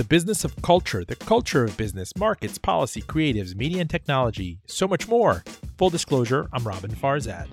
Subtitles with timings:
[0.00, 4.88] the business of culture, the culture of business, markets, policy, creatives, media and technology, so
[4.88, 5.44] much more.
[5.76, 7.48] Full disclosure, I'm Roben Farzad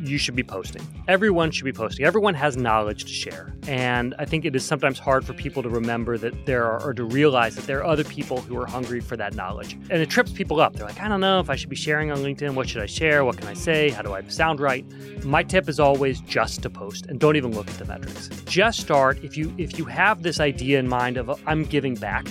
[0.00, 0.82] you should be posting.
[1.08, 2.04] Everyone should be posting.
[2.04, 3.54] Everyone has knowledge to share.
[3.66, 6.94] And I think it is sometimes hard for people to remember that there are, or
[6.94, 9.74] to realize that there are other people who are hungry for that knowledge.
[9.74, 10.74] And it trips people up.
[10.74, 12.54] They're like, I don't know if I should be sharing on LinkedIn.
[12.54, 13.24] What should I share?
[13.24, 13.90] What can I say?
[13.90, 14.84] How do I sound right?
[15.24, 18.28] My tip is always just to post and don't even look at the metrics.
[18.44, 22.26] Just start if you if you have this idea in mind of I'm giving back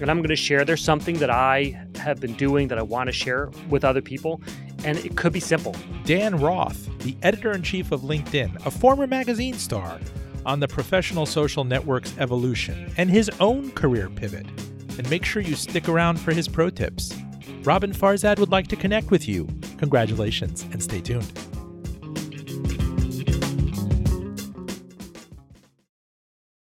[0.00, 3.08] and I'm going to share there's something that I have been doing that I want
[3.08, 4.40] to share with other people
[4.84, 5.74] and it could be simple.
[6.04, 9.98] Dan Roth, the editor in chief of LinkedIn, a former magazine star,
[10.44, 14.46] on the professional social network's evolution and his own career pivot.
[14.98, 17.12] And make sure you stick around for his pro tips.
[17.62, 19.48] Roben Farzad would like to connect with you.
[19.78, 21.32] Congratulations and stay tuned.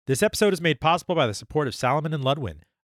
[0.07, 2.59] This episode is made possible by the support of Salomon and Ludwin,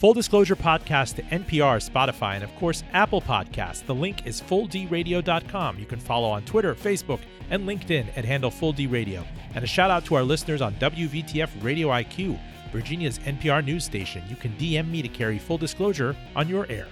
[0.00, 3.84] Full Disclosure Podcast to NPR, Spotify, and of course, Apple Podcasts.
[3.84, 5.78] The link is fulldradio.com.
[5.78, 7.20] You can follow on Twitter, Facebook,
[7.50, 9.22] and LinkedIn at handle Full D Radio.
[9.54, 12.38] And a shout out to our listeners on WVTF Radio IQ,
[12.72, 14.22] Virginia's NPR news station.
[14.26, 16.86] You can DM me to carry full disclosure on your air.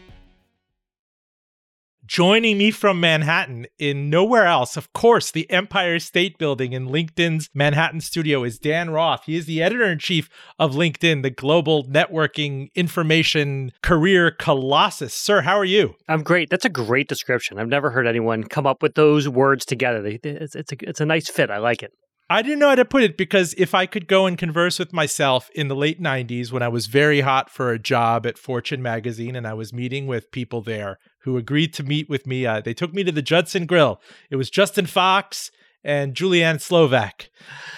[2.08, 7.50] Joining me from Manhattan in nowhere else, of course, the Empire State Building in LinkedIn's
[7.52, 9.24] Manhattan studio is Dan Roth.
[9.26, 15.12] He is the editor in chief of LinkedIn, the global networking information career colossus.
[15.12, 15.96] Sir, how are you?
[16.08, 16.48] I'm great.
[16.48, 17.58] That's a great description.
[17.58, 20.02] I've never heard anyone come up with those words together.
[20.06, 21.50] It's, it's, a, it's a nice fit.
[21.50, 21.92] I like it.
[22.30, 24.92] I didn't know how to put it because if I could go and converse with
[24.92, 28.82] myself in the late 90s when I was very hot for a job at Fortune
[28.82, 32.60] magazine and I was meeting with people there who agreed to meet with me, uh,
[32.60, 34.00] they took me to the Judson Grill.
[34.30, 35.50] It was Justin Fox
[35.84, 37.28] and Julianne Slovak.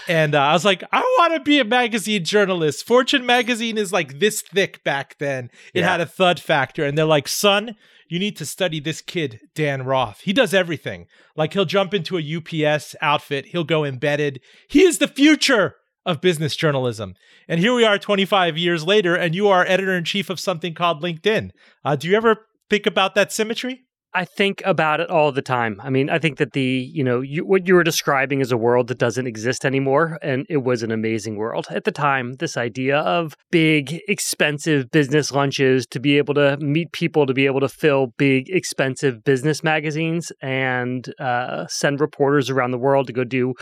[0.08, 2.86] And uh, I was like, I want to be a magazine journalist.
[2.86, 5.50] Fortune magazine is like this thick back then.
[5.74, 5.90] It yeah.
[5.90, 6.84] had a thud factor.
[6.84, 7.76] And they're like, son,
[8.08, 10.20] you need to study this kid, Dan Roth.
[10.20, 11.06] He does everything.
[11.36, 14.40] Like he'll jump into a UPS outfit, he'll go embedded.
[14.68, 17.14] He is the future of business journalism.
[17.46, 20.74] And here we are 25 years later, and you are editor in chief of something
[20.74, 21.50] called LinkedIn.
[21.84, 23.82] Uh, do you ever think about that symmetry?
[24.12, 25.80] I think about it all the time.
[25.84, 28.56] I mean, I think that the, you know, you, what you were describing is a
[28.56, 30.18] world that doesn't exist anymore.
[30.20, 31.68] And it was an amazing world.
[31.70, 36.90] At the time, this idea of big, expensive business lunches to be able to meet
[36.90, 42.72] people, to be able to fill big, expensive business magazines and uh, send reporters around
[42.72, 43.54] the world to go do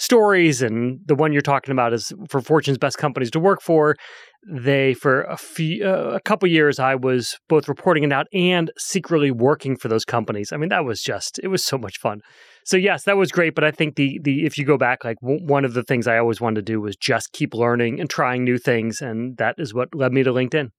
[0.00, 0.62] stories.
[0.62, 3.94] And the one you're talking about is for Fortune's best companies to work for
[4.50, 8.70] they for a few uh, a couple years I was both reporting it out and
[8.76, 10.52] secretly working for those companies.
[10.52, 12.20] I mean that was just it was so much fun.
[12.64, 15.18] So yes, that was great, but I think the the if you go back like
[15.20, 18.10] w- one of the things I always wanted to do was just keep learning and
[18.10, 20.70] trying new things and that is what led me to LinkedIn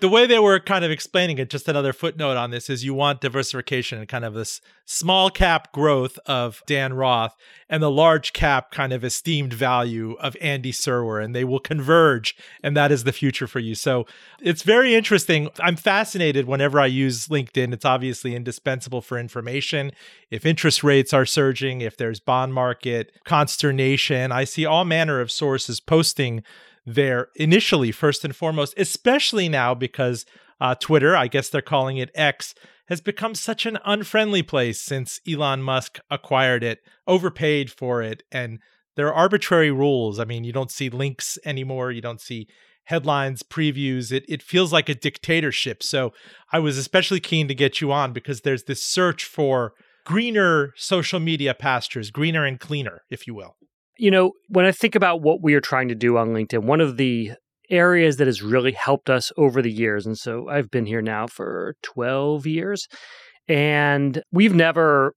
[0.00, 2.94] the way they were kind of explaining it, just another footnote on this, is you
[2.94, 7.36] want diversification and kind of this small cap growth of Dan Roth
[7.68, 12.36] and the large cap kind of esteemed value of Andy Serwer, and they will converge,
[12.62, 13.74] and that is the future for you.
[13.74, 14.06] So
[14.40, 15.48] it's very interesting.
[15.60, 17.72] I'm fascinated whenever I use LinkedIn.
[17.72, 19.92] It's obviously indispensable for information.
[20.30, 25.30] If interest rates are surging, if there's bond market consternation, I see all manner of
[25.30, 26.42] sources posting
[26.86, 30.24] there initially, first and foremost, especially now because
[30.60, 32.54] uh, Twitter, I guess they're calling it X,
[32.88, 38.58] has become such an unfriendly place since Elon Musk acquired it, overpaid for it, and
[38.96, 40.18] there are arbitrary rules.
[40.18, 42.48] I mean, you don't see links anymore, you don't see
[42.84, 44.10] headlines, previews.
[44.10, 45.82] It it feels like a dictatorship.
[45.82, 46.12] So
[46.52, 49.72] I was especially keen to get you on because there's this search for
[50.04, 53.56] greener social media pastures, greener and cleaner, if you will
[53.98, 56.80] you know, when I think about what we are trying to do on LinkedIn, one
[56.80, 57.32] of the
[57.68, 61.26] areas that has really helped us over the years, and so I've been here now
[61.26, 62.88] for 12 years,
[63.48, 65.14] and we've never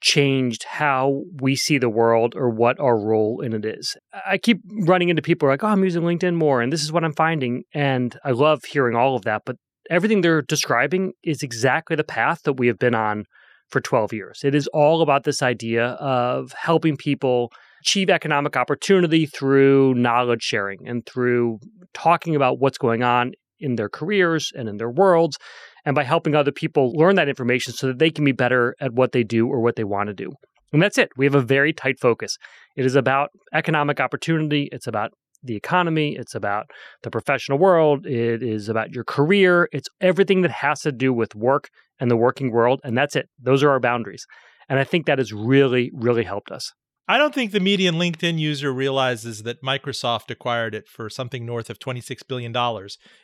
[0.00, 3.96] changed how we see the world or what our role in it is.
[4.26, 7.04] I keep running into people like, oh, I'm using LinkedIn more, and this is what
[7.04, 7.64] I'm finding.
[7.74, 9.56] And I love hearing all of that, but
[9.90, 13.24] everything they're describing is exactly the path that we have been on
[13.68, 14.40] for 12 years.
[14.42, 20.86] It is all about this idea of helping people achieve economic opportunity through knowledge sharing
[20.86, 21.58] and through
[21.94, 25.36] talking about what's going on in their careers and in their worlds,
[25.84, 28.92] and by helping other people learn that information so that they can be better at
[28.92, 30.30] what they do or what they want to do.
[30.72, 31.08] And that's it.
[31.16, 32.36] We have a very tight focus.
[32.76, 35.10] It is about economic opportunity, it's about
[35.42, 36.66] the economy, it's about
[37.02, 41.34] the professional world, it is about your career, it's everything that has to do with
[41.34, 41.68] work
[41.98, 42.80] and the working world.
[42.84, 43.26] And that's it.
[43.38, 44.26] Those are our boundaries.
[44.68, 46.72] And I think that has really, really helped us.
[47.10, 51.68] I don't think the median LinkedIn user realizes that Microsoft acquired it for something north
[51.68, 52.54] of $26 billion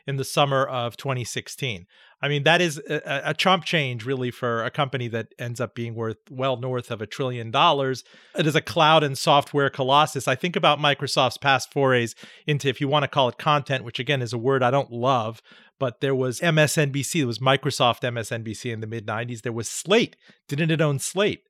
[0.08, 1.86] in the summer of 2016.
[2.20, 5.76] I mean, that is a, a chump change, really, for a company that ends up
[5.76, 8.02] being worth well north of a trillion dollars.
[8.36, 10.26] It is a cloud and software colossus.
[10.26, 14.00] I think about Microsoft's past forays into, if you want to call it content, which
[14.00, 15.40] again is a word I don't love,
[15.78, 19.42] but there was MSNBC, there was Microsoft MSNBC in the mid 90s.
[19.42, 20.16] There was Slate.
[20.48, 21.44] Didn't it own Slate?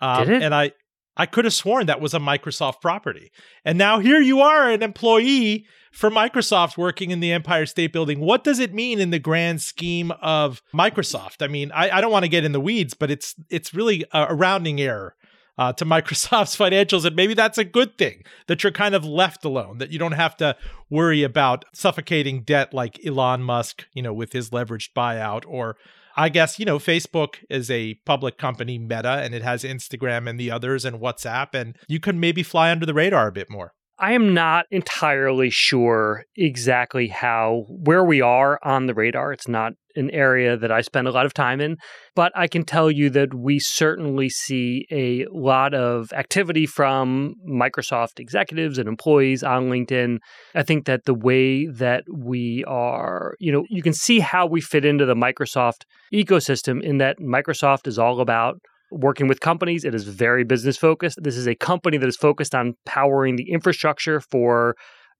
[0.00, 0.42] Um, Did it?
[0.44, 0.70] And I,
[1.18, 3.32] I could have sworn that was a Microsoft property.
[3.64, 8.20] And now here you are, an employee for Microsoft working in the Empire State Building.
[8.20, 11.42] What does it mean in the grand scheme of Microsoft?
[11.42, 14.04] I mean, I, I don't want to get in the weeds, but it's it's really
[14.12, 15.16] a, rounding error.
[15.56, 19.44] Uh, to Microsoft's financials, and maybe that's a good thing that you're kind of left
[19.44, 20.56] alone, that you don't have to
[20.88, 25.76] worry about suffocating debt like Elon Musk, you know, with his leveraged buyout, or
[26.18, 30.38] I guess, you know, Facebook is a public company, Meta, and it has Instagram and
[30.38, 33.72] the others and WhatsApp, and you can maybe fly under the radar a bit more.
[34.00, 39.32] I am not entirely sure exactly how where we are on the radar.
[39.32, 41.78] It's not an area that I spend a lot of time in,
[42.14, 48.20] but I can tell you that we certainly see a lot of activity from Microsoft
[48.20, 50.18] executives and employees on LinkedIn.
[50.54, 54.60] I think that the way that we are, you know, you can see how we
[54.60, 55.82] fit into the Microsoft
[56.14, 58.60] ecosystem in that Microsoft is all about
[58.90, 59.84] working with companies.
[59.84, 61.18] It is very business focused.
[61.22, 64.74] This is a company that is focused on powering the infrastructure for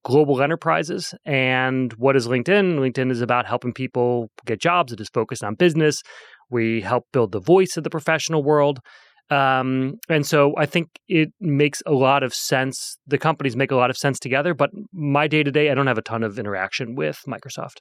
[0.04, 1.14] global enterprises.
[1.24, 2.78] And what is LinkedIn?
[2.78, 4.92] LinkedIn is about helping people get jobs.
[4.92, 6.02] It is focused on business.
[6.50, 8.78] We help build the voice of the professional world.
[9.30, 12.96] Um, and so I think it makes a lot of sense.
[13.06, 15.86] The companies make a lot of sense together, but my day to day, I don't
[15.86, 17.76] have a ton of interaction with Microsoft.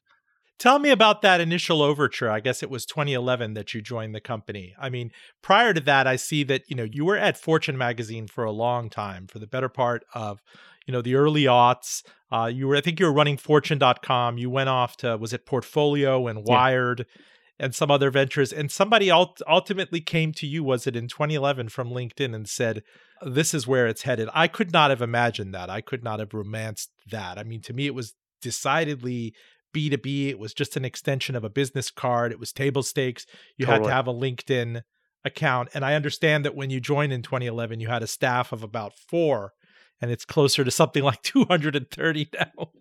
[0.60, 2.32] Tell me about that initial overture.
[2.32, 4.74] I guess it was 2011 that you joined the company.
[4.80, 5.12] I mean,
[5.44, 8.52] prior to that, I see that, you know, you were at Fortune magazine for a
[8.52, 10.42] long time, for the better part of,
[10.88, 12.02] you know, the early aughts.
[12.32, 14.40] Uh, you were, I think you were running fortune.com.
[14.40, 17.66] You went off to, was it Portfolio and Wired yeah.
[17.66, 18.52] and some other ventures.
[18.52, 22.82] And somebody ult- ultimately came to you, was it in 2011 from LinkedIn and said,
[23.22, 24.28] this is where it's headed.
[24.34, 25.70] I could not have imagined that.
[25.70, 27.38] I could not have romanced that.
[27.38, 29.34] I mean, to me, it was decidedly
[29.74, 30.30] B2B.
[30.30, 32.32] It was just an extension of a business card.
[32.32, 33.26] It was table stakes.
[33.58, 33.84] You totally.
[33.84, 34.82] had to have a LinkedIn
[35.26, 35.70] account.
[35.74, 38.94] And I understand that when you joined in 2011, you had a staff of about
[38.98, 39.54] four,
[40.02, 42.72] and it's closer to something like 230 now.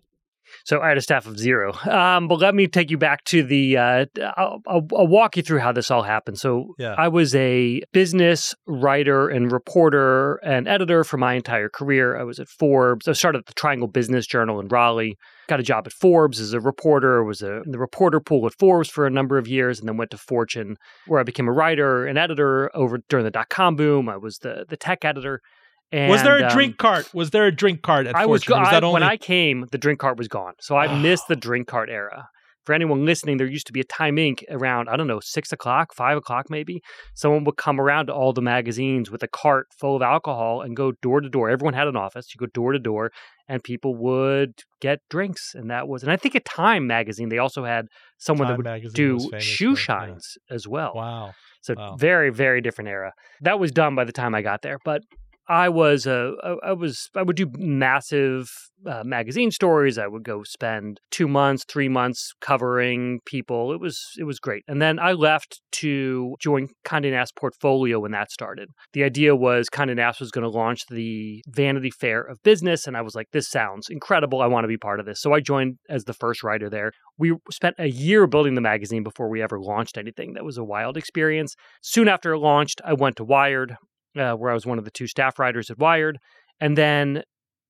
[0.65, 1.73] So I had a staff of zero.
[1.87, 3.77] Um, but let me take you back to the.
[3.77, 4.05] Uh,
[4.35, 6.37] I'll, I'll, I'll, walk you through how this all happened.
[6.37, 6.95] So yeah.
[6.97, 12.17] I was a business writer and reporter and editor for my entire career.
[12.17, 13.07] I was at Forbes.
[13.07, 15.17] I started at the Triangle Business Journal in Raleigh.
[15.47, 17.23] Got a job at Forbes as a reporter.
[17.23, 19.95] Was a, in the reporter pool at Forbes for a number of years, and then
[19.95, 20.75] went to Fortune,
[21.07, 24.09] where I became a writer and editor over during the dot com boom.
[24.09, 25.41] I was the the tech editor.
[25.91, 27.13] And, was there a drink um, cart?
[27.13, 28.53] Was there a drink cart at I Fortune?
[28.57, 28.93] Was, was I, only...
[28.93, 30.53] When I came, the drink cart was gone.
[30.59, 32.27] So I missed the drink cart era.
[32.65, 34.43] For anyone listening, there used to be a Time Inc.
[34.49, 36.81] around, I don't know, six o'clock, five o'clock maybe.
[37.15, 40.75] Someone would come around to all the magazines with a cart full of alcohol and
[40.75, 41.49] go door to door.
[41.49, 42.27] Everyone had an office.
[42.35, 43.11] You go door to door
[43.47, 44.51] and people would
[44.81, 45.53] get drinks.
[45.55, 47.85] And that was, and I think at Time magazine, they also had
[48.17, 50.55] someone Time that would do shoe shines yeah.
[50.55, 50.91] as well.
[50.93, 51.31] Wow.
[51.61, 51.95] So wow.
[51.95, 53.13] very, very different era.
[53.39, 54.79] That was done by the time I got there.
[54.83, 55.03] But
[55.49, 58.49] I was a I was I would do massive
[58.85, 59.97] uh, magazine stories.
[59.97, 63.71] I would go spend two months, three months covering people.
[63.71, 64.63] It was it was great.
[64.67, 68.69] And then I left to join Condé Nast Portfolio when that started.
[68.91, 72.97] The idea was Condé Nast was going to launch the Vanity Fair of business, and
[72.97, 74.41] I was like, this sounds incredible.
[74.41, 75.21] I want to be part of this.
[75.21, 76.91] So I joined as the first writer there.
[77.17, 80.33] We spent a year building the magazine before we ever launched anything.
[80.33, 81.55] That was a wild experience.
[81.81, 83.77] Soon after it launched, I went to Wired
[84.19, 86.17] uh, where I was one of the two staff writers at Wired.
[86.59, 87.23] And then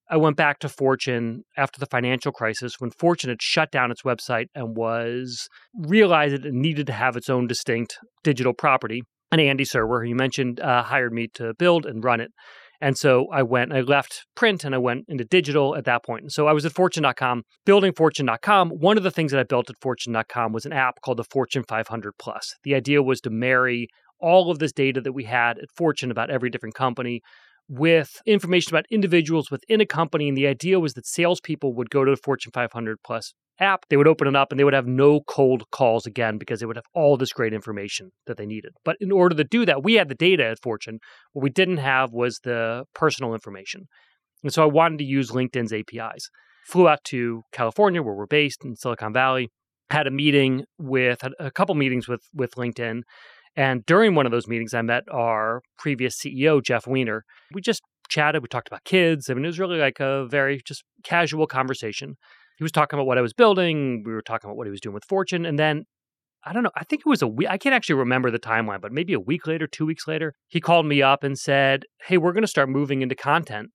[0.10, 4.04] I went back to Fortune after the financial crisis when Fortune had shut down its
[4.04, 9.04] website and was realized it needed to have its own distinct digital property.
[9.32, 12.32] And Andy Serwer, who you mentioned, uh, hired me to build and run it.
[12.80, 16.22] And so I went, I left print and I went into digital at that point.
[16.22, 18.70] And so I was at fortune.com, building fortune.com.
[18.70, 21.64] One of the things that I built at fortune.com was an app called the Fortune
[21.68, 22.54] 500 Plus.
[22.64, 23.88] The idea was to marry
[24.20, 27.22] all of this data that we had at Fortune about every different company
[27.70, 30.28] with information about individuals within a company.
[30.28, 33.98] And the idea was that salespeople would go to the Fortune 500 plus app, they
[33.98, 36.76] would open it up and they would have no cold calls again because they would
[36.76, 38.72] have all this great information that they needed.
[38.86, 41.00] But in order to do that, we had the data at Fortune.
[41.34, 43.86] What we didn't have was the personal information.
[44.44, 46.30] And so I wanted to use LinkedIn's APIs.
[46.68, 49.50] Flew out to California, where we're based in Silicon Valley,
[49.90, 53.04] had a meeting with a couple meetings with with LinkedIn.
[53.58, 57.26] And during one of those meetings, I met our previous CEO, Jeff Weiner.
[57.52, 58.44] We just chatted.
[58.44, 59.30] We talked about kids.
[59.30, 62.16] I mean, it was really like a very just casual conversation.
[62.58, 64.04] He was talking about what I was building.
[64.06, 65.44] We were talking about what he was doing with Fortune.
[65.44, 65.86] And then
[66.46, 67.48] I don't know, I think it was a week.
[67.50, 70.62] I can't actually remember the timeline, but maybe a week later, two weeks later, he
[70.62, 73.70] called me up and said, Hey, we're going to start moving into content.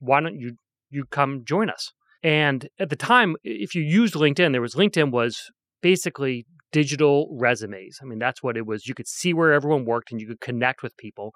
[0.00, 0.56] Why don't you
[0.90, 1.92] you come join us?
[2.22, 5.50] And at the time, if you used LinkedIn, there was LinkedIn was
[5.86, 8.00] basically digital resumes.
[8.02, 8.88] I mean, that's what it was.
[8.88, 11.30] You could see where everyone worked and you could connect with people.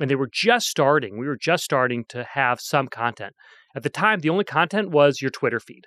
[0.00, 1.20] And they were just starting.
[1.20, 3.34] We were just starting to have some content.
[3.76, 5.84] At the time, the only content was your Twitter feed.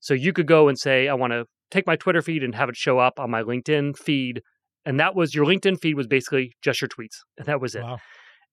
[0.00, 2.68] So you could go and say, I want to take my Twitter feed and have
[2.68, 4.42] it show up on my LinkedIn feed.
[4.84, 7.18] And that was your LinkedIn feed was basically just your tweets.
[7.38, 7.84] And that was it.
[7.84, 7.98] Wow.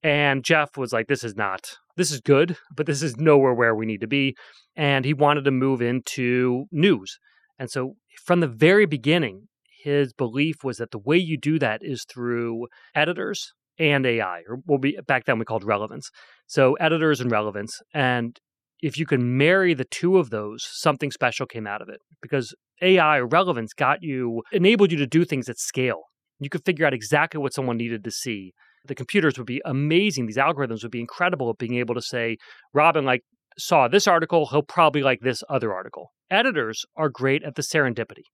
[0.03, 1.61] And Jeff was like, this is not,
[1.97, 4.35] this is good, but this is nowhere where we need to be.
[4.75, 7.17] And he wanted to move into news.
[7.57, 7.95] And so
[8.25, 9.47] from the very beginning,
[9.83, 14.59] his belief was that the way you do that is through editors and AI, or
[14.67, 16.09] we back then we called relevance.
[16.47, 17.79] So editors and relevance.
[17.93, 18.37] And
[18.81, 22.53] if you can marry the two of those, something special came out of it because
[22.81, 26.03] AI or relevance got you, enabled you to do things at scale.
[26.39, 28.53] You could figure out exactly what someone needed to see.
[28.85, 30.25] The computers would be amazing.
[30.25, 32.37] These algorithms would be incredible at being able to say,
[32.75, 33.21] Roben, like,
[33.57, 36.11] saw this article, he'll probably like this other article.
[36.31, 38.25] Editors are great at the serendipity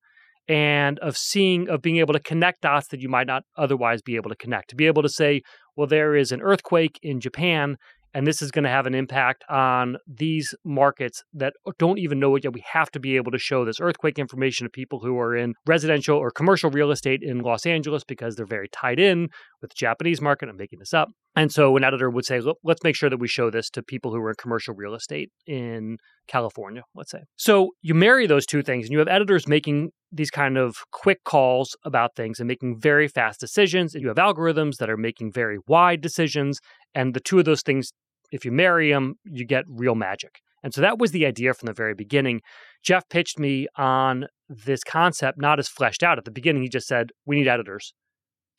[0.48, 4.16] and of seeing, of being able to connect dots that you might not otherwise be
[4.16, 4.70] able to connect.
[4.70, 5.42] To be able to say,
[5.75, 7.78] well, there is an earthquake in Japan
[8.16, 12.38] and this is going to have an impact on these markets that don't even know
[12.38, 12.54] it yet.
[12.54, 15.54] We have to be able to show this earthquake information to people who are in
[15.66, 19.28] residential or commercial real estate in Los Angeles because they're very tied in
[19.65, 20.48] with the Japanese market.
[20.48, 21.10] I'm making this up.
[21.36, 24.12] And so an editor would say, let's make sure that we show this to people
[24.12, 27.24] who are in commercial real estate in California, let's say.
[27.36, 31.24] So you marry those two things and you have editors making these kind of quick
[31.25, 33.93] calls about things and making very fast decisions.
[33.93, 36.60] And you have algorithms that are making very wide decisions.
[36.93, 37.91] And the two of those things
[38.31, 40.39] if you marry them, you get real magic.
[40.63, 42.41] And so that was the idea from the very beginning.
[42.84, 46.17] Jeff pitched me on this concept, not as fleshed out.
[46.17, 47.93] At the beginning, he just said, We need editors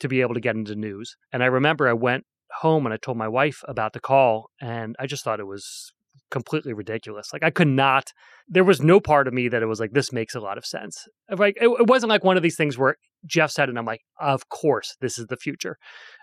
[0.01, 1.17] to be able to get into news.
[1.33, 2.25] And I remember I went
[2.61, 5.93] home and I told my wife about the call, and I just thought it was
[6.31, 7.33] completely ridiculous.
[7.33, 8.13] Like I could not.
[8.49, 10.65] There was no part of me that it was like this makes a lot of
[10.65, 11.07] sense.
[11.31, 14.03] Like it, it wasn't like one of these things where Jeff said and I'm like,
[14.21, 15.77] of course, this is the future.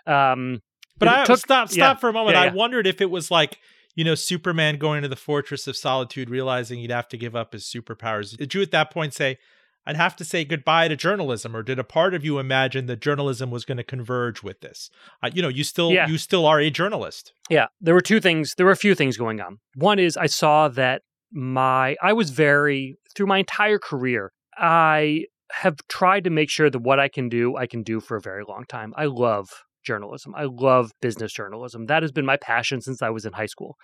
[0.06, 0.60] Um,
[0.98, 2.36] but I took, stop stop yeah, for a moment.
[2.36, 2.50] Yeah, yeah.
[2.50, 3.58] I wondered if it was like
[3.94, 7.52] you know Superman going to the Fortress of Solitude, realizing he'd have to give up
[7.52, 8.36] his superpowers.
[8.36, 9.38] Did you at that point say?
[9.86, 13.00] I'd have to say goodbye to journalism, or did a part of you imagine that
[13.00, 14.90] journalism was going to converge with this?
[15.22, 17.32] Uh, you know, you still you still are a journalist.
[17.50, 18.54] Yeah, there were two things.
[18.56, 19.58] There were a few things going on.
[19.74, 24.32] One is I saw that my I was very through my entire career.
[24.56, 28.16] I have tried to make sure that what I can do, I can do for
[28.16, 28.94] a very long time.
[28.96, 29.50] I love
[29.84, 30.34] journalism.
[30.34, 31.86] I love business journalism.
[31.86, 33.76] That has been my passion since I was in high school.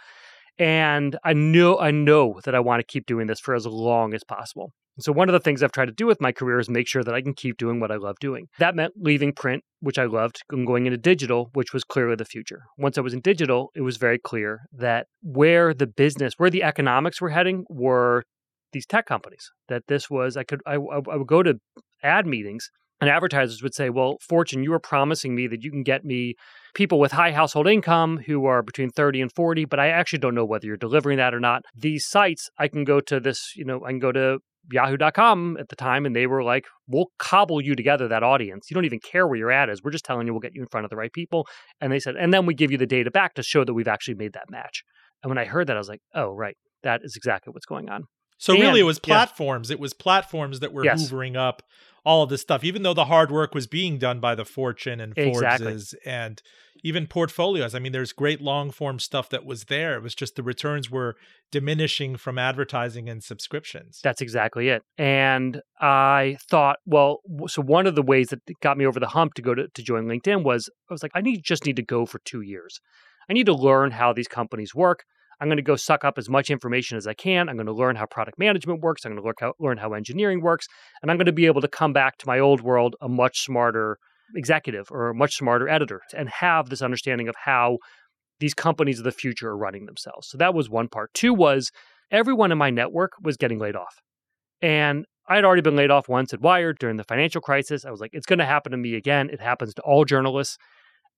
[0.59, 4.15] And I know I know that I want to keep doing this for as long
[4.15, 4.73] as possible.
[5.03, 7.03] So one of the things I've tried to do with my career is make sure
[7.03, 8.47] that I can keep doing what I love doing.
[8.59, 12.25] That meant leaving print, which I loved, and going into digital, which was clearly the
[12.25, 12.63] future.
[12.79, 16.63] Once I was in digital, it was very clear that where the business, where the
[16.63, 18.25] economics were heading were
[18.73, 19.51] these tech companies.
[19.69, 21.59] That this was I could I, I would go to
[22.03, 25.83] ad meetings and advertisers would say, Well, Fortune, you are promising me that you can
[25.83, 26.35] get me
[26.75, 30.35] people with high household income who are between 30 and 40, but I actually don't
[30.35, 31.65] know whether you're delivering that or not.
[31.75, 34.39] These sites, I can go to this, you know, I can go to
[34.71, 38.71] yahoo.com at the time and they were like, We'll cobble you together that audience.
[38.71, 39.83] You don't even care where your ad is.
[39.83, 41.47] We're just telling you we'll get you in front of the right people.
[41.81, 43.89] And they said, And then we give you the data back to show that we've
[43.89, 44.83] actually made that match.
[45.23, 46.57] And when I heard that, I was like, Oh, right.
[46.83, 48.05] That is exactly what's going on.
[48.41, 49.69] So and, really, it was platforms.
[49.69, 49.75] Yeah.
[49.75, 51.03] It was platforms that were yes.
[51.03, 51.63] hoovering up
[52.07, 54.99] all of this stuff, even though the hard work was being done by the Fortune
[54.99, 56.11] and Forbes's exactly.
[56.11, 56.43] and
[56.83, 57.75] even portfolios.
[57.75, 59.95] I mean, there's great long form stuff that was there.
[59.95, 61.17] It was just the returns were
[61.51, 64.01] diminishing from advertising and subscriptions.
[64.03, 64.83] That's exactly it.
[64.97, 69.35] And I thought, well, so one of the ways that got me over the hump
[69.35, 71.83] to go to, to join LinkedIn was I was like, I need just need to
[71.83, 72.81] go for two years.
[73.29, 75.05] I need to learn how these companies work.
[75.41, 77.49] I'm going to go suck up as much information as I can.
[77.49, 79.05] I'm going to learn how product management works.
[79.05, 80.67] I'm going to learn how, learn how engineering works.
[81.01, 83.41] And I'm going to be able to come back to my old world a much
[83.41, 83.97] smarter
[84.37, 87.79] executive or a much smarter editor and have this understanding of how
[88.39, 90.29] these companies of the future are running themselves.
[90.29, 91.13] So that was one part.
[91.15, 91.71] Two was
[92.11, 93.97] everyone in my network was getting laid off.
[94.63, 97.85] And I had already been laid off once at Wired during the financial crisis.
[97.85, 99.31] I was like, it's going to happen to me again.
[99.31, 100.57] It happens to all journalists.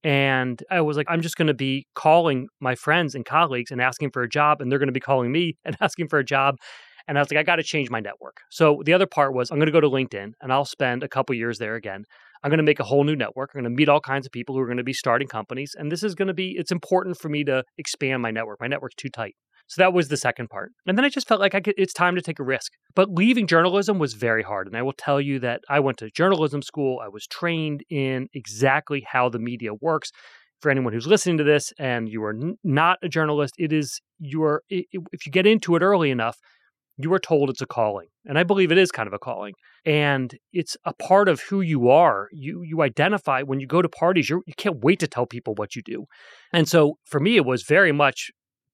[0.04, 3.80] And I was like, I'm just going to be calling my friends and colleagues and
[3.80, 6.24] asking for a job, and they're going to be calling me and asking for a
[6.24, 6.56] job.
[7.08, 8.38] And I was like, I got to change my network.
[8.50, 11.08] So the other part was I'm going to go to LinkedIn and I'll spend a
[11.08, 12.04] couple years there again.
[12.44, 13.50] I'm going to make a whole new network.
[13.54, 15.74] I'm going to meet all kinds of people who are going to be starting companies.
[15.76, 18.60] And this is going to be, it's important for me to expand my network.
[18.60, 19.34] My network's too tight.
[19.72, 20.72] So that was the second part.
[20.86, 22.72] And then I just felt like I could, it's time to take a risk.
[22.94, 24.66] But leaving journalism was very hard.
[24.66, 27.00] And I will tell you that I went to journalism school.
[27.02, 30.10] I was trained in exactly how the media works.
[30.60, 33.98] For anyone who's listening to this and you are n- not a journalist, it is
[34.20, 36.36] you your, if you get into it early enough,
[36.98, 39.54] you are told it's a calling and i believe it is kind of a calling
[39.86, 43.88] and it's a part of who you are you you identify when you go to
[43.88, 46.04] parties you're, you can't wait to tell people what you do
[46.52, 48.30] and so for me it was very much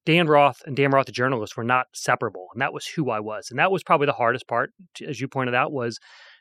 [0.09, 3.21] dan roth and dan roth the journalist were not separable and that was who i
[3.21, 4.71] was and that was probably the hardest part
[5.07, 5.99] as you pointed out was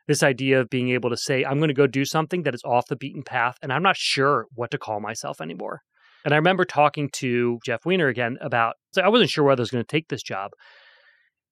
[0.07, 2.63] this idea of being able to say i'm going to go do something that is
[2.63, 5.81] off the beaten path and i'm not sure what to call myself anymore
[6.23, 9.63] and i remember talking to jeff weiner again about so i wasn't sure whether i
[9.63, 10.51] was going to take this job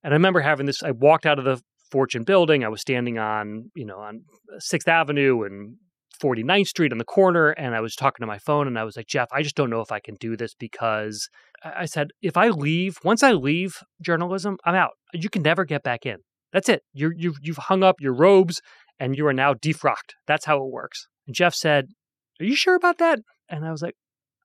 [0.05, 0.83] and I remember having this.
[0.83, 1.59] I walked out of the
[1.91, 2.63] Fortune building.
[2.63, 4.21] I was standing on, you know, on
[4.59, 5.77] Sixth Avenue and
[6.21, 8.97] 49th Street on the corner, and I was talking to my phone, and I was
[8.97, 11.29] like, Jeff, I just don't know if I can do this because
[11.63, 14.91] I said, if I leave, once I leave journalism, I'm out.
[15.13, 16.17] You can never get back in.
[16.53, 16.83] That's it.
[16.93, 18.61] you you've you've hung up your robes,
[18.99, 20.13] and you are now defrocked.
[20.27, 21.07] That's how it works.
[21.27, 21.87] And Jeff said,
[22.39, 23.19] Are you sure about that?
[23.49, 23.95] And I was like,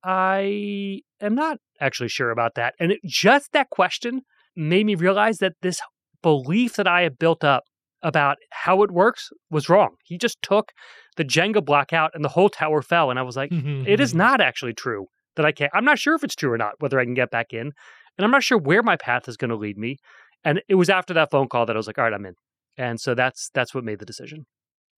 [0.02, 2.74] I am not actually sure about that.
[2.80, 4.22] And it, just that question
[4.56, 5.80] made me realize that this
[6.22, 7.64] belief that I had built up
[8.02, 9.90] about how it works was wrong.
[10.04, 10.72] He just took
[11.20, 13.10] the Jenga block out and the whole tower fell.
[13.10, 13.86] And I was like, mm-hmm.
[13.86, 14.20] it is mm-hmm.
[14.20, 15.70] not actually true that I can't.
[15.74, 17.60] I'm not sure if it's true or not, whether I can get back in.
[17.60, 19.98] And I'm not sure where my path is going to lead me.
[20.44, 22.36] And it was after that phone call that I was like, all right, I'm in.
[22.78, 24.46] And so that's that's what made the decision.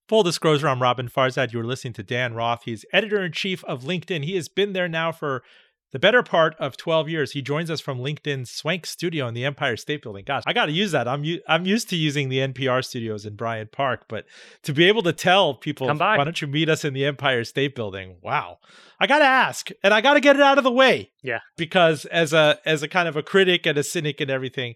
[0.08, 1.52] Full disclosure, I'm Roben Farzad.
[1.52, 2.62] You're listening to Dan Roth.
[2.66, 4.22] He's editor in chief of LinkedIn.
[4.22, 5.42] He has been there now for
[5.92, 7.32] the better part of 12 years.
[7.32, 10.24] He joins us from LinkedIn's Swank Studio in the Empire State Building.
[10.26, 11.06] Gosh, I got to use that.
[11.06, 14.24] I'm u- I'm used to using the NPR studios in Bryant Park, but
[14.64, 17.74] to be able to tell people, why don't you meet us in the Empire State
[17.74, 18.16] Building?
[18.22, 18.58] Wow.
[18.98, 21.10] I got to ask, and I got to get it out of the way.
[21.22, 21.40] Yeah.
[21.56, 24.74] Because as a as a kind of a critic and a cynic and everything,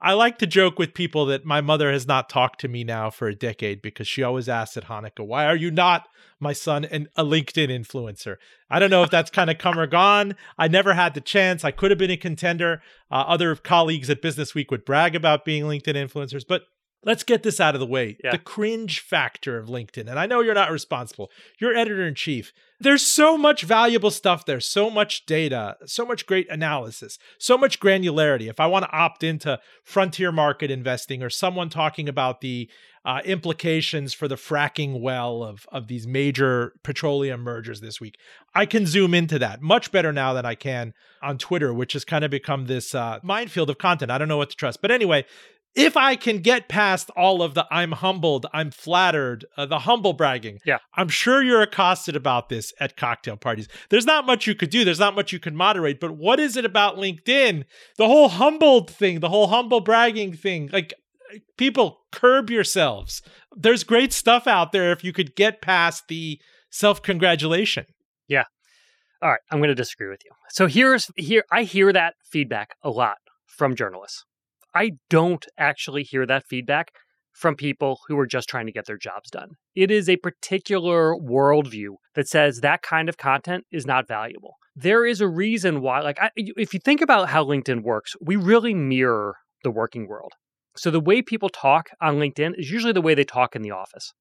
[0.00, 3.10] I like to joke with people that my mother has not talked to me now
[3.10, 6.08] for a decade because she always asks at Hanukkah, "Why are you not
[6.38, 8.36] my son and a LinkedIn influencer?"
[8.70, 10.36] I don't know if that's kind of come or gone.
[10.56, 11.64] I never had the chance.
[11.64, 12.80] I could have been a contender.
[13.10, 16.62] Uh, other colleagues at Business Week would brag about being LinkedIn influencers, but
[17.04, 18.16] let's get this out of the way.
[18.22, 18.32] Yeah.
[18.32, 20.08] The cringe factor of LinkedIn.
[20.08, 21.30] And I know you're not responsible.
[21.58, 22.52] You're editor in chief.
[22.80, 27.80] There's so much valuable stuff there, so much data, so much great analysis, so much
[27.80, 28.48] granularity.
[28.48, 32.70] If I want to opt into frontier market investing or someone talking about the
[33.04, 38.16] uh, implications for the fracking well of, of these major petroleum mergers this week,
[38.54, 42.04] I can zoom into that much better now than I can on Twitter, which has
[42.04, 44.12] kind of become this uh, minefield of content.
[44.12, 44.82] I don't know what to trust.
[44.82, 45.24] But anyway,
[45.78, 50.12] if I can get past all of the I'm humbled, I'm flattered, uh, the humble
[50.12, 50.78] bragging, yeah.
[50.94, 53.68] I'm sure you're accosted about this at cocktail parties.
[53.90, 56.56] There's not much you could do, there's not much you can moderate, but what is
[56.56, 57.64] it about LinkedIn?
[57.96, 60.94] The whole humbled thing, the whole humble bragging thing, like
[61.56, 63.22] people curb yourselves.
[63.56, 67.86] There's great stuff out there if you could get past the self congratulation.
[68.28, 68.44] Yeah.
[69.20, 70.30] All right, I'm going to disagree with you.
[70.50, 74.24] So here's here I hear that feedback a lot from journalists.
[74.78, 76.92] I don't actually hear that feedback
[77.32, 79.50] from people who are just trying to get their jobs done.
[79.74, 84.54] It is a particular worldview that says that kind of content is not valuable.
[84.76, 88.36] There is a reason why, like, I, if you think about how LinkedIn works, we
[88.36, 90.32] really mirror the working world.
[90.76, 93.72] So the way people talk on LinkedIn is usually the way they talk in the
[93.72, 94.12] office.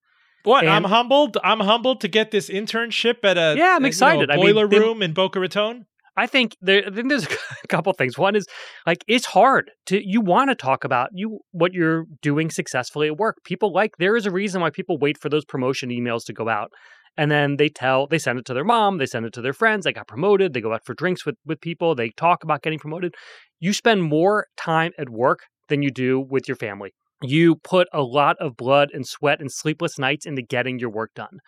[0.43, 0.63] What?
[0.63, 1.37] And, I'm humbled.
[1.43, 3.75] I'm humbled to get this internship at a yeah.
[3.75, 4.21] I'm excited.
[4.21, 5.85] You know, boiler I mean, room they, in Boca Raton.
[6.17, 7.25] I think there I think there's
[7.63, 8.17] a couple things.
[8.17, 8.47] One is
[8.85, 13.17] like it's hard to you want to talk about you what you're doing successfully at
[13.17, 13.37] work.
[13.45, 16.49] People like there is a reason why people wait for those promotion emails to go
[16.49, 16.71] out.
[17.19, 19.53] And then they tell they send it to their mom, they send it to their
[19.53, 22.63] friends, they got promoted, they go out for drinks with with people, they talk about
[22.63, 23.13] getting promoted.
[23.59, 26.93] You spend more time at work than you do with your family.
[27.23, 31.11] You put a lot of blood and sweat and sleepless nights into getting your work
[31.15, 31.39] done.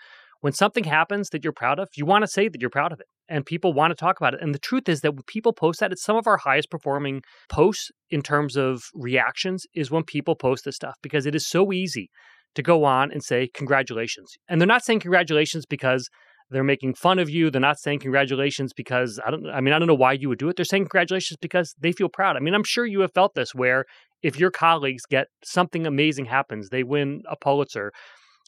[0.41, 2.99] When something happens that you're proud of, you want to say that you're proud of
[2.99, 4.41] it and people want to talk about it.
[4.41, 7.21] And the truth is that when people post that, it's some of our highest performing
[7.47, 11.71] posts in terms of reactions is when people post this stuff because it is so
[11.71, 12.09] easy
[12.55, 14.33] to go on and say congratulations.
[14.47, 16.09] And they're not saying congratulations because
[16.51, 17.51] They're making fun of you.
[17.51, 20.39] They're not saying congratulations because I don't I mean I don't know why you would
[20.39, 20.55] do it.
[20.55, 22.35] They're saying congratulations because they feel proud.
[22.35, 23.85] I mean, I'm sure you have felt this where
[24.23, 27.91] if your colleagues get something amazing happens, they win a Pulitzer,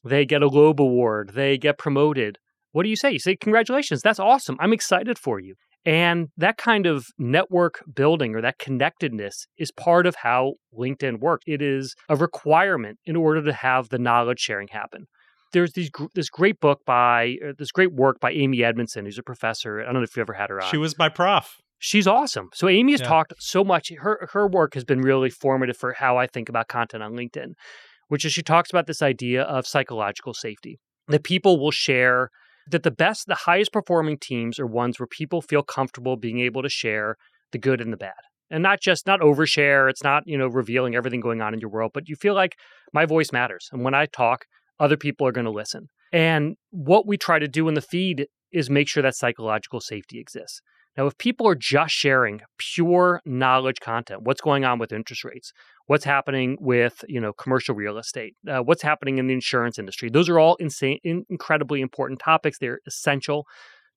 [0.04, 2.38] they get a Loeb award, they get promoted.
[2.71, 3.12] What do you say?
[3.12, 4.01] You say congratulations.
[4.01, 4.57] That's awesome.
[4.60, 5.55] I'm excited for you.
[5.86, 11.43] And that kind of network building or that connectedness is part of how LinkedIn works.
[11.47, 15.05] It is a requirement in order to have the knowledge sharing happen.
[15.53, 19.23] There's these, this great book by, uh, this great work by Amy Edmondson, who's a
[19.23, 19.81] professor.
[19.81, 20.69] I don't know if you ever had her on.
[20.69, 21.57] She was my prof.
[21.79, 22.49] She's awesome.
[22.53, 23.07] So Amy has yeah.
[23.07, 23.91] talked so much.
[23.97, 27.53] Her her work has been really formative for how I think about content on LinkedIn,
[28.07, 30.79] which is she talks about this idea of psychological safety.
[31.07, 32.29] That people will share
[32.67, 36.62] that the best, the highest performing teams are ones where people feel comfortable being able
[36.62, 37.15] to share
[37.52, 38.13] the good and the bad.
[38.50, 41.69] And not just not overshare, it's not, you know, revealing everything going on in your
[41.69, 42.56] world, but you feel like
[42.93, 43.69] my voice matters.
[43.71, 44.45] And when I talk,
[44.80, 45.88] other people are going to listen.
[46.12, 50.19] And what we try to do in the feed is make sure that psychological safety
[50.19, 50.62] exists.
[50.97, 55.54] Now, if people are just sharing pure knowledge content, what's going on with interest rates,
[55.88, 60.10] what's happening with you know commercial real estate, uh, what's happening in the insurance industry,
[60.10, 62.58] those are all insane, incredibly important topics.
[62.60, 63.46] They're essential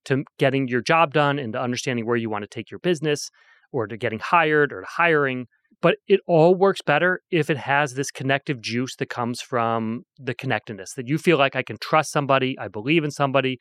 [0.07, 3.31] to getting your job done and to understanding where you want to take your business,
[3.73, 5.47] or to getting hired, or to hiring.
[5.81, 10.35] But it all works better if it has this connective juice that comes from the
[10.35, 13.59] connectedness that you feel like I can trust somebody, I believe in somebody,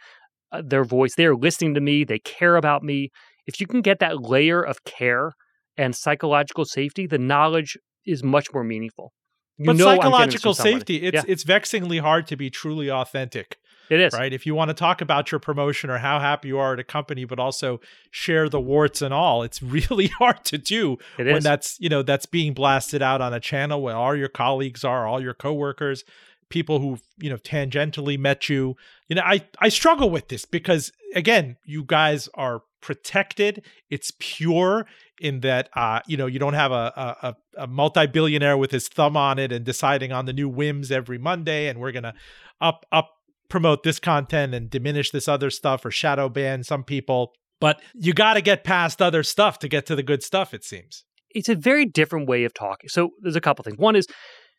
[0.53, 1.15] uh, their voice.
[1.15, 2.03] They're listening to me.
[2.03, 3.09] They care about me.
[3.45, 5.33] If you can get that layer of care
[5.75, 9.13] and psychological safety, the knowledge is much more meaningful.
[9.57, 11.23] You but psychological safety, it's yeah.
[11.27, 13.57] it's vexingly hard to be truly authentic.
[13.89, 14.13] It is.
[14.13, 14.33] Right.
[14.33, 16.83] If you want to talk about your promotion or how happy you are at a
[16.83, 17.79] company, but also
[18.11, 21.43] share the warts and all, it's really hard to do it when is.
[21.43, 25.05] that's, you know, that's being blasted out on a channel where all your colleagues are,
[25.05, 26.03] all your coworkers
[26.49, 28.75] people who you know tangentially met you
[29.07, 33.65] you know i i struggle with this because again you guys are protected.
[33.89, 34.85] It's pure
[35.19, 39.15] in that uh you know you don't have a a, a multi-billionaire with his thumb
[39.15, 42.15] on it and deciding on the new whims every monday and we're gonna
[42.59, 43.11] up up
[43.53, 47.33] promote this content and diminish this other stuff or shadow ban some people.
[47.61, 50.63] But you got to get past other stuff to get to the good stuff it
[50.63, 51.05] seems.
[51.29, 52.89] It's a very different way of talking.
[52.89, 53.77] So there's a couple things.
[53.77, 54.07] One is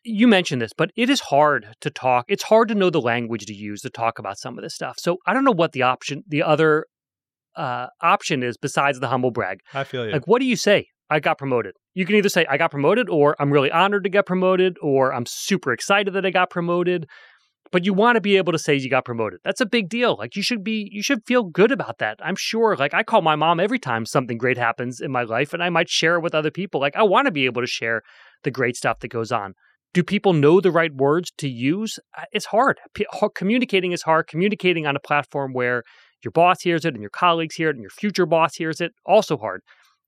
[0.05, 2.23] you mentioned this, but it is hard to talk.
[2.29, 4.95] It's hard to know the language to use to talk about some of this stuff.
[4.97, 6.85] So I don't know what the option, the other
[7.55, 9.59] uh, option is besides the humble brag.
[9.73, 10.11] I feel you.
[10.11, 10.87] Like, what do you say?
[11.09, 11.75] I got promoted.
[11.93, 15.13] You can either say I got promoted, or I'm really honored to get promoted, or
[15.13, 17.07] I'm super excited that I got promoted.
[17.71, 19.39] But you want to be able to say you got promoted.
[19.43, 20.15] That's a big deal.
[20.17, 22.19] Like you should be, you should feel good about that.
[22.23, 22.75] I'm sure.
[22.75, 25.69] Like I call my mom every time something great happens in my life, and I
[25.69, 26.79] might share it with other people.
[26.79, 28.01] Like I want to be able to share
[28.43, 29.53] the great stuff that goes on
[29.95, 31.97] do people know the right words to use?
[32.15, 32.77] Uh, it's hard.
[32.93, 34.27] P- communicating is hard.
[34.27, 35.83] Communicating on a platform where
[36.25, 38.91] your boss hears it and your colleagues hear it and your future boss hears it,
[39.05, 39.61] also hard.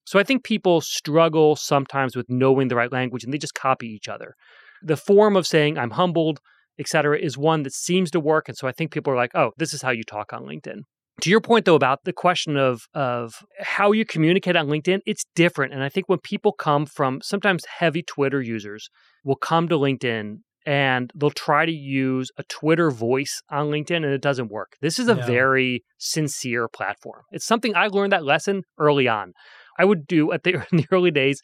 [0.05, 3.87] So I think people struggle sometimes with knowing the right language and they just copy
[3.87, 4.35] each other.
[4.81, 6.39] The form of saying I'm humbled,
[6.79, 8.47] etc., is one that seems to work.
[8.47, 10.81] And so I think people are like, oh, this is how you talk on LinkedIn.
[11.21, 15.25] To your point though about the question of of how you communicate on LinkedIn, it's
[15.35, 15.73] different.
[15.73, 18.89] And I think when people come from sometimes heavy Twitter users
[19.23, 24.07] will come to LinkedIn and they'll try to use a Twitter voice on LinkedIn and
[24.07, 24.73] it doesn't work.
[24.81, 25.25] This is a no.
[25.25, 27.21] very sincere platform.
[27.31, 29.31] It's something I learned that lesson early on.
[29.79, 31.41] I would do at the in the early days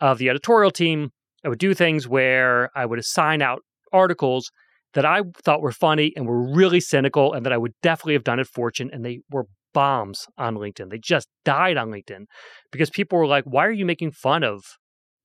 [0.00, 1.10] of the editorial team,
[1.44, 3.60] I would do things where I would assign out
[3.92, 4.50] articles
[4.94, 8.24] that I thought were funny and were really cynical and that I would definitely have
[8.24, 8.90] done at Fortune.
[8.92, 10.90] And they were bombs on LinkedIn.
[10.90, 12.24] They just died on LinkedIn
[12.72, 14.62] because people were like, why are you making fun of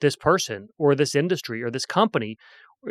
[0.02, 2.38] this person or this industry or this company?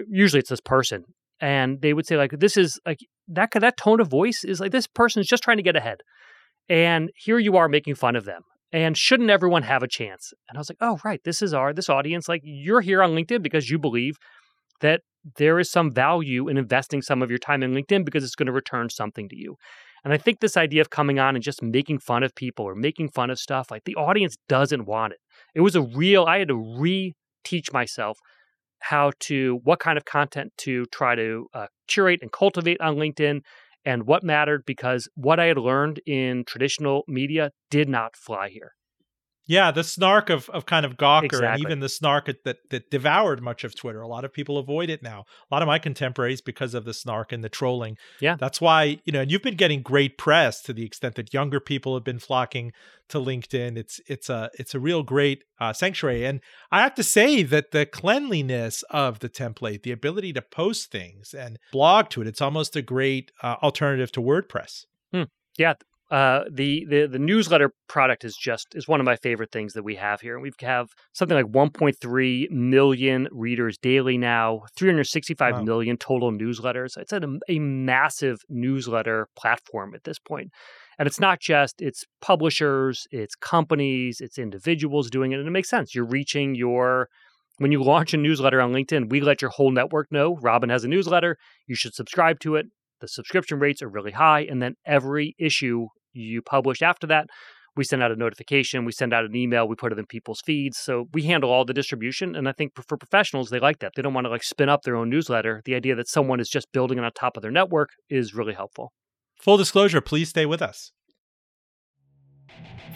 [0.08, 1.04] Usually it's this person.
[1.40, 2.98] And they would say, like, this is like
[3.28, 5.98] that, that tone of voice is like, this person is just trying to get ahead.
[6.68, 8.42] And here you are making fun of them.
[8.72, 10.32] And shouldn't everyone have a chance?
[10.48, 11.20] And I was like, oh, right.
[11.24, 12.28] This is our, this audience.
[12.28, 14.16] Like, you're here on LinkedIn because you believe
[14.80, 15.00] that
[15.36, 18.46] there is some value in investing some of your time in LinkedIn because it's going
[18.46, 19.56] to return something to you.
[20.04, 22.74] And I think this idea of coming on and just making fun of people or
[22.74, 25.18] making fun of stuff, like the audience doesn't want it.
[25.54, 28.18] It was a real, I had to re-teach myself
[28.80, 33.40] how to, what kind of content to try to uh, curate and cultivate on LinkedIn
[33.84, 38.72] and what mattered because what I had learned in traditional media did not fly here.
[39.48, 41.48] Yeah, the snark of, of kind of Gawker exactly.
[41.48, 44.02] and even the snark that, that devoured much of Twitter.
[44.02, 45.24] A lot of people avoid it now.
[45.50, 47.96] A lot of my contemporaries because of the snark and the trolling.
[48.20, 48.36] Yeah.
[48.38, 51.60] That's why, you know, and you've been getting great press to the extent that younger
[51.60, 52.72] people have been flocking
[53.08, 53.78] to LinkedIn.
[53.78, 56.26] It's it's a it's a real great uh, sanctuary.
[56.26, 60.90] And I have to say that the cleanliness of the template, the ability to post
[60.90, 64.84] things and blog to it, it's almost a great uh, alternative to WordPress.
[65.10, 65.22] Hmm.
[65.56, 65.74] Yeah,
[66.10, 69.82] uh, the the the newsletter product is just is one of my favorite things that
[69.82, 70.40] we have here.
[70.40, 75.62] We have something like 1.3 million readers daily now, 365 wow.
[75.62, 76.96] million total newsletters.
[76.96, 80.50] It's a, a massive newsletter platform at this point.
[80.98, 85.68] And it's not just it's publishers, it's companies, it's individuals doing it, and it makes
[85.68, 85.94] sense.
[85.94, 87.08] You're reaching your
[87.58, 90.84] when you launch a newsletter on LinkedIn, we let your whole network know Roben has
[90.84, 91.36] a newsletter.
[91.66, 92.66] You should subscribe to it.
[93.00, 94.40] The subscription rates are really high.
[94.40, 97.26] And then every issue you publish after that,
[97.76, 100.40] we send out a notification, we send out an email, we put it in people's
[100.44, 100.78] feeds.
[100.78, 102.34] So we handle all the distribution.
[102.34, 103.92] And I think for professionals, they like that.
[103.94, 105.62] They don't want to like spin up their own newsletter.
[105.64, 108.54] The idea that someone is just building it on top of their network is really
[108.54, 108.92] helpful.
[109.40, 110.90] Full disclosure, please stay with us.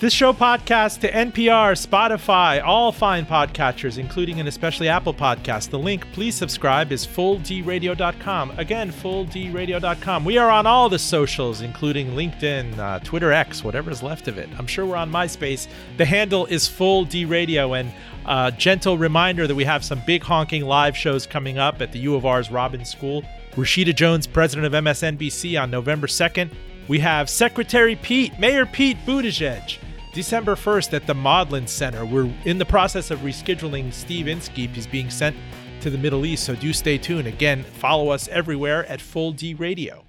[0.03, 5.70] This show podcast to NPR, Spotify, all fine podcatchers, including and especially Apple Podcasts.
[5.70, 8.51] The link, please subscribe, is fulldradio.com.
[8.59, 10.25] Again, fulldradio.com.
[10.25, 14.48] We are on all the socials, including LinkedIn, uh, Twitter X, whatever's left of it.
[14.59, 15.68] I'm sure we're on MySpace.
[15.98, 17.79] The handle is fulldradio.
[17.79, 17.92] And
[18.27, 22.01] uh, gentle reminder that we have some big honking live shows coming up at the
[22.01, 23.22] U of R's Robins School.
[23.53, 26.51] Rashida Jones, president of MSNBC, on November 2nd.
[26.88, 29.79] We have Secretary Pete, Mayor Pete Buttigieg
[30.12, 32.05] December 1st at the Modlin Center.
[32.05, 34.73] We're in the process of rescheduling Steve Inskeep.
[34.73, 35.37] He's being sent
[35.81, 37.27] to the Middle East, so do stay tuned.
[37.27, 40.05] Again, follow us everywhere at Full D Radio.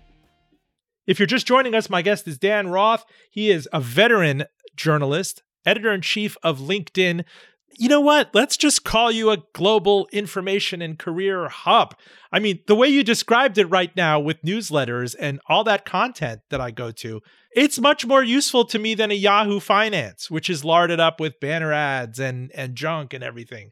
[1.05, 3.05] If you're just joining us, my guest is Dan Roth.
[3.29, 7.23] He is a veteran journalist, editor in chief of LinkedIn,
[7.77, 8.29] you know what?
[8.33, 11.95] Let's just call you a global information and career hub.
[12.31, 16.41] I mean, the way you described it right now with newsletters and all that content
[16.49, 17.21] that I go to,
[17.55, 21.39] it's much more useful to me than a Yahoo Finance, which is larded up with
[21.39, 23.69] banner ads and and junk and everything.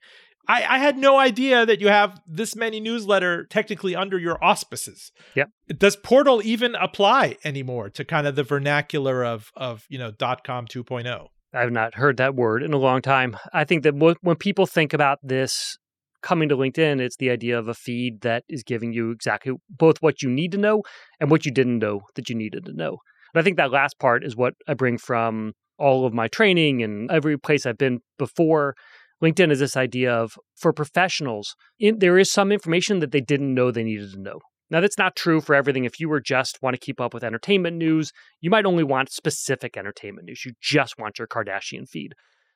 [0.47, 5.11] I, I had no idea that you have this many newsletter technically under your auspices.
[5.35, 5.49] Yep.
[5.77, 10.43] Does Portal even apply anymore to kind of the vernacular of of you know dot
[10.43, 11.27] com 2.0?
[11.53, 13.35] I've not heard that word in a long time.
[13.53, 15.77] I think that when people think about this
[16.21, 19.97] coming to LinkedIn, it's the idea of a feed that is giving you exactly both
[20.01, 20.83] what you need to know
[21.19, 22.97] and what you didn't know that you needed to know.
[23.33, 26.83] And I think that last part is what I bring from all of my training
[26.83, 28.75] and every place I've been before.
[29.21, 33.53] LinkedIn is this idea of for professionals, in, there is some information that they didn't
[33.53, 34.39] know they needed to know.
[34.71, 35.83] Now, that's not true for everything.
[35.83, 39.11] If you were just want to keep up with entertainment news, you might only want
[39.11, 40.45] specific entertainment news.
[40.45, 42.13] You just want your Kardashian feed.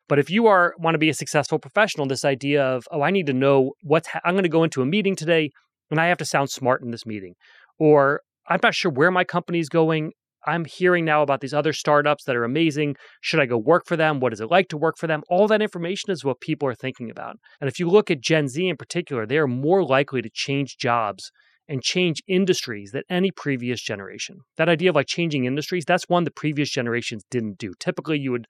[0.08, 3.12] But if you are want to be a successful professional, this idea of, oh, I
[3.12, 5.52] need to know what's, ha- I'm going to go into a meeting today
[5.92, 7.34] and I have to sound smart in this meeting.
[7.80, 10.12] Or I'm not sure where my company is going.
[10.48, 12.96] I'm hearing now about these other startups that are amazing.
[13.20, 14.20] Should I go work for them?
[14.22, 15.24] What is it like to work for them?
[15.28, 17.38] All that information is what people are thinking about.
[17.60, 20.78] And if you look at Gen Z in particular, they are more likely to change
[20.78, 21.32] jobs
[21.68, 24.40] and change industries than any previous generation.
[24.58, 27.74] That idea of like changing industries, that's one the previous generations didn't do.
[27.80, 28.48] Typically, you would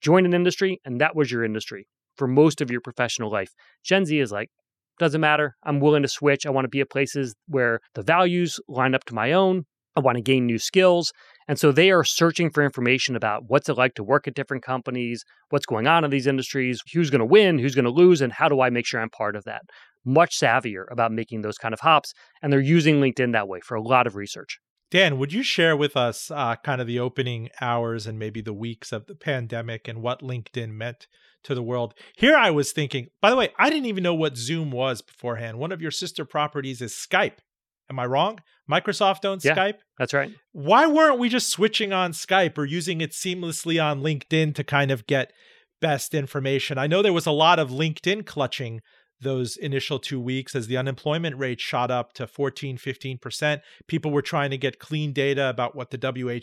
[0.00, 3.50] join an industry and that was your industry for most of your professional life.
[3.84, 4.50] Gen Z is like,
[4.98, 5.54] doesn't matter.
[5.62, 6.44] I'm willing to switch.
[6.44, 9.64] I want to be at places where the values line up to my own.
[9.96, 11.12] I want to gain new skills.
[11.48, 14.62] And so they are searching for information about what's it like to work at different
[14.62, 18.20] companies, what's going on in these industries, who's going to win, who's going to lose,
[18.20, 19.62] and how do I make sure I'm part of that
[20.08, 22.12] much savvier about making those kind of hops.
[22.42, 24.58] And they're using LinkedIn that way for a lot of research.
[24.90, 28.54] Dan, would you share with us uh, kind of the opening hours and maybe the
[28.54, 31.06] weeks of the pandemic and what LinkedIn meant
[31.44, 31.92] to the world?
[32.16, 35.58] Here I was thinking, by the way, I didn't even know what Zoom was beforehand.
[35.58, 37.38] One of your sister properties is Skype.
[37.90, 38.38] Am I wrong?
[38.70, 39.78] Microsoft owns yeah, Skype?
[39.98, 40.30] That's right.
[40.52, 44.90] Why weren't we just switching on Skype or using it seamlessly on LinkedIn to kind
[44.90, 45.32] of get
[45.80, 46.78] best information?
[46.78, 48.80] I know there was a lot of LinkedIn clutching
[49.20, 53.60] those initial two weeks as the unemployment rate shot up to 14, 15%.
[53.86, 55.98] People were trying to get clean data about what the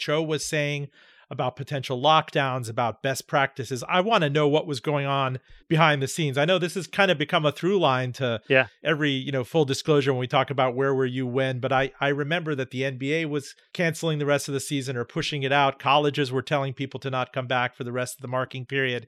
[0.08, 0.90] WHO was saying
[1.30, 3.84] about potential lockdowns, about best practices.
[3.88, 6.38] I want to know what was going on behind the scenes.
[6.38, 8.68] I know this has kind of become a through line to yeah.
[8.84, 11.92] every, you know, full disclosure when we talk about where were you when, but I
[12.00, 15.52] I remember that the NBA was canceling the rest of the season or pushing it
[15.52, 15.80] out.
[15.80, 19.08] Colleges were telling people to not come back for the rest of the marking period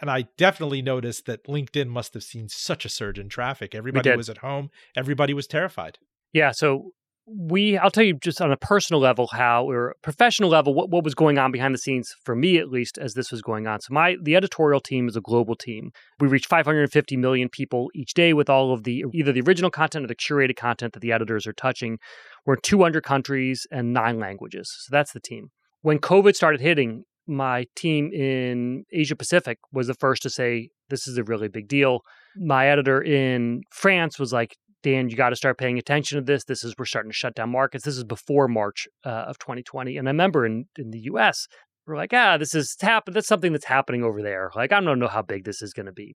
[0.00, 3.74] and I definitely noticed that LinkedIn must have seen such a surge in traffic.
[3.74, 4.70] Everybody was at home.
[4.96, 5.98] Everybody was terrified.
[6.32, 6.50] Yeah.
[6.50, 6.90] So
[7.28, 11.02] we, I'll tell you just on a personal level how, or professional level, what, what
[11.02, 13.80] was going on behind the scenes for me at least as this was going on.
[13.80, 15.90] So my, the editorial team is a global team.
[16.20, 20.04] We reach 550 million people each day with all of the, either the original content
[20.04, 21.98] or the curated content that the editors are touching.
[22.44, 24.72] We're in 200 countries and nine languages.
[24.84, 25.50] So that's the team.
[25.82, 31.06] When COVID started hitting, my team in Asia Pacific was the first to say this
[31.08, 32.00] is a really big deal.
[32.36, 36.44] My editor in France was like, Dan, you got to start paying attention to this.
[36.44, 37.84] This is, we're starting to shut down markets.
[37.84, 39.96] This is before March uh, of 2020.
[39.96, 41.48] And I remember in, in the US,
[41.86, 43.14] we're like, ah, this is happening.
[43.14, 44.50] That's something that's happening over there.
[44.54, 46.14] Like, I don't know how big this is going to be.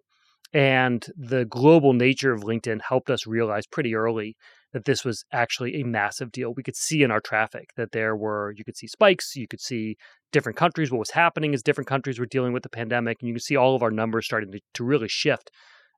[0.54, 4.36] And the global nature of LinkedIn helped us realize pretty early
[4.73, 6.53] that this was actually a massive deal.
[6.53, 9.62] We could see in our traffic that there were, you could see spikes, you could
[9.62, 9.97] see
[10.31, 13.17] different countries, what was happening as different countries were dealing with the pandemic.
[13.21, 15.51] And you can see all of our numbers starting to, to really shift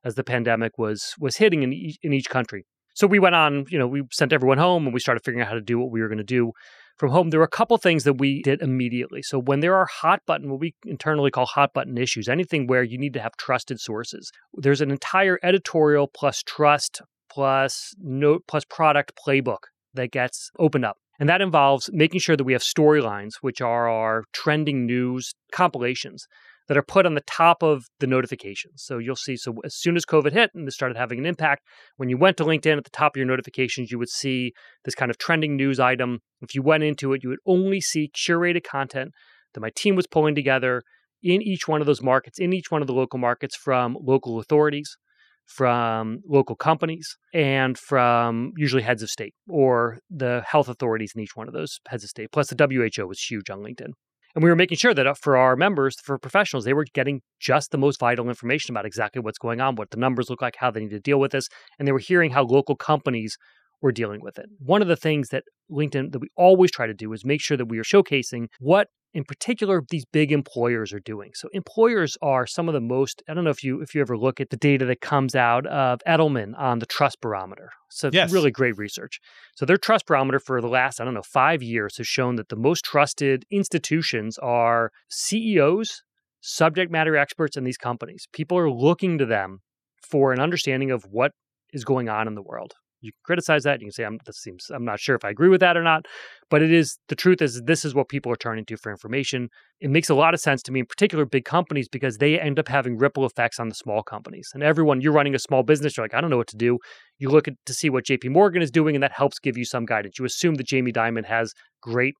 [0.04, 2.66] as the pandemic was was hitting in each, in each country.
[2.94, 5.48] So we went on, you know, we sent everyone home and we started figuring out
[5.48, 6.52] how to do what we were going to do
[6.96, 7.30] from home.
[7.30, 9.20] There were a couple things that we did immediately.
[9.22, 12.84] So when there are hot button, what we internally call hot button issues, anything where
[12.84, 17.02] you need to have trusted sources, there's an entire editorial plus trust
[17.34, 20.96] plus note plus product playbook that gets opened up.
[21.18, 26.26] And that involves making sure that we have storylines, which are our trending news compilations
[26.68, 28.82] that are put on the top of the notifications.
[28.82, 31.62] So you'll see, so as soon as COVID hit and this started having an impact,
[31.96, 34.52] when you went to LinkedIn at the top of your notifications, you would see
[34.84, 36.20] this kind of trending news item.
[36.40, 39.12] If you went into it, you would only see curated content
[39.52, 40.82] that my team was pulling together
[41.22, 44.38] in each one of those markets, in each one of the local markets from local
[44.38, 44.96] authorities,
[45.46, 51.36] from local companies, and from usually heads of state or the health authorities in each
[51.36, 52.30] one of those heads of state.
[52.32, 52.56] Plus, the
[52.96, 53.92] WHO was huge on LinkedIn.
[54.34, 57.20] And we were making sure that uh, for our members, for professionals, they were getting
[57.40, 60.56] just the most vital information about exactly what's going on, what the numbers look like,
[60.58, 61.48] how they need to deal with this.
[61.78, 63.36] And they were hearing how local companies
[63.84, 64.46] were dealing with it.
[64.58, 67.58] One of the things that LinkedIn that we always try to do is make sure
[67.58, 71.32] that we are showcasing what in particular these big employers are doing.
[71.34, 74.16] So employers are some of the most I don't know if you if you ever
[74.16, 77.68] look at the data that comes out of Edelman on the trust barometer.
[77.90, 78.32] So yes.
[78.32, 79.20] really great research.
[79.54, 82.48] So their trust barometer for the last I don't know 5 years has shown that
[82.48, 86.02] the most trusted institutions are CEOs,
[86.40, 88.26] subject matter experts in these companies.
[88.32, 89.58] People are looking to them
[90.00, 91.32] for an understanding of what
[91.74, 92.72] is going on in the world
[93.04, 93.80] you can criticize that.
[93.80, 95.82] You can say, I'm, this seems, I'm not sure if I agree with that or
[95.82, 96.06] not.
[96.50, 99.48] But it is, the truth is, this is what people are turning to for information.
[99.80, 102.58] It makes a lot of sense to me, in particular, big companies, because they end
[102.58, 104.48] up having ripple effects on the small companies.
[104.54, 106.78] And everyone, you're running a small business, you're like, I don't know what to do.
[107.18, 109.64] You look at to see what JP Morgan is doing, and that helps give you
[109.64, 110.18] some guidance.
[110.18, 112.14] You assume that Jamie Dimon has great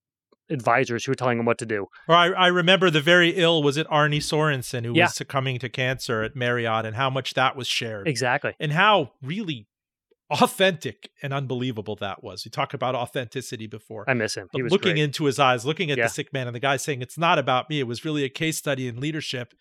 [0.50, 1.86] advisors who are telling him what to do.
[2.08, 5.04] Or I, I remember the very ill was it Arne Sorenson who yeah.
[5.04, 8.06] was succumbing to cancer at Marriott and how much that was shared.
[8.06, 8.54] Exactly.
[8.60, 9.66] And how really
[10.30, 12.44] authentic and unbelievable that was.
[12.44, 14.08] We talked about authenticity before.
[14.08, 14.48] I miss him.
[14.52, 15.02] He was looking great.
[15.02, 16.04] into his eyes, looking at yeah.
[16.04, 17.80] the sick man, and the guy saying, It's not about me.
[17.80, 19.54] It was really a case study in leadership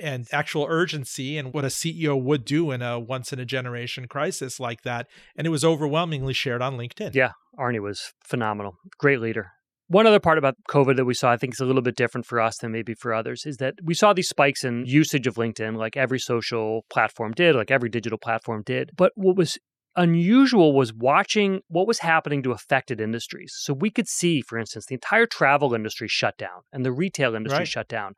[0.00, 4.08] and actual urgency and what a CEO would do in a once in a generation
[4.08, 5.06] crisis like that.
[5.36, 7.14] And it was overwhelmingly shared on LinkedIn.
[7.14, 7.32] Yeah.
[7.56, 8.76] Arne was phenomenal.
[8.98, 9.52] Great leader.
[9.88, 12.26] One other part about COVID that we saw, I think is a little bit different
[12.26, 15.34] for us than maybe for others, is that we saw these spikes in usage of
[15.34, 18.90] LinkedIn, like every social platform did, like every digital platform did.
[18.96, 19.58] But what was
[19.96, 23.54] unusual was watching what was happening to affected industries.
[23.56, 27.34] So we could see, for instance, the entire travel industry shut down and the retail
[27.34, 27.68] industry right.
[27.68, 28.14] shut down.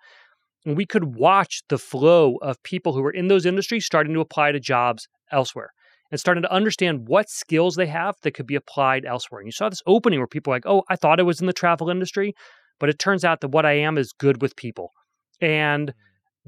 [0.65, 4.21] And we could watch the flow of people who were in those industries starting to
[4.21, 5.71] apply to jobs elsewhere
[6.11, 9.41] and starting to understand what skills they have that could be applied elsewhere.
[9.41, 11.47] And you saw this opening where people were like, oh, I thought I was in
[11.47, 12.35] the travel industry,
[12.79, 14.93] but it turns out that what I am is good with people.
[15.41, 15.93] And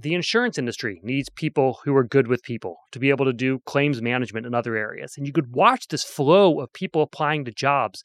[0.00, 3.58] the insurance industry needs people who are good with people to be able to do
[3.66, 5.14] claims management in other areas.
[5.16, 8.02] And you could watch this flow of people applying to jobs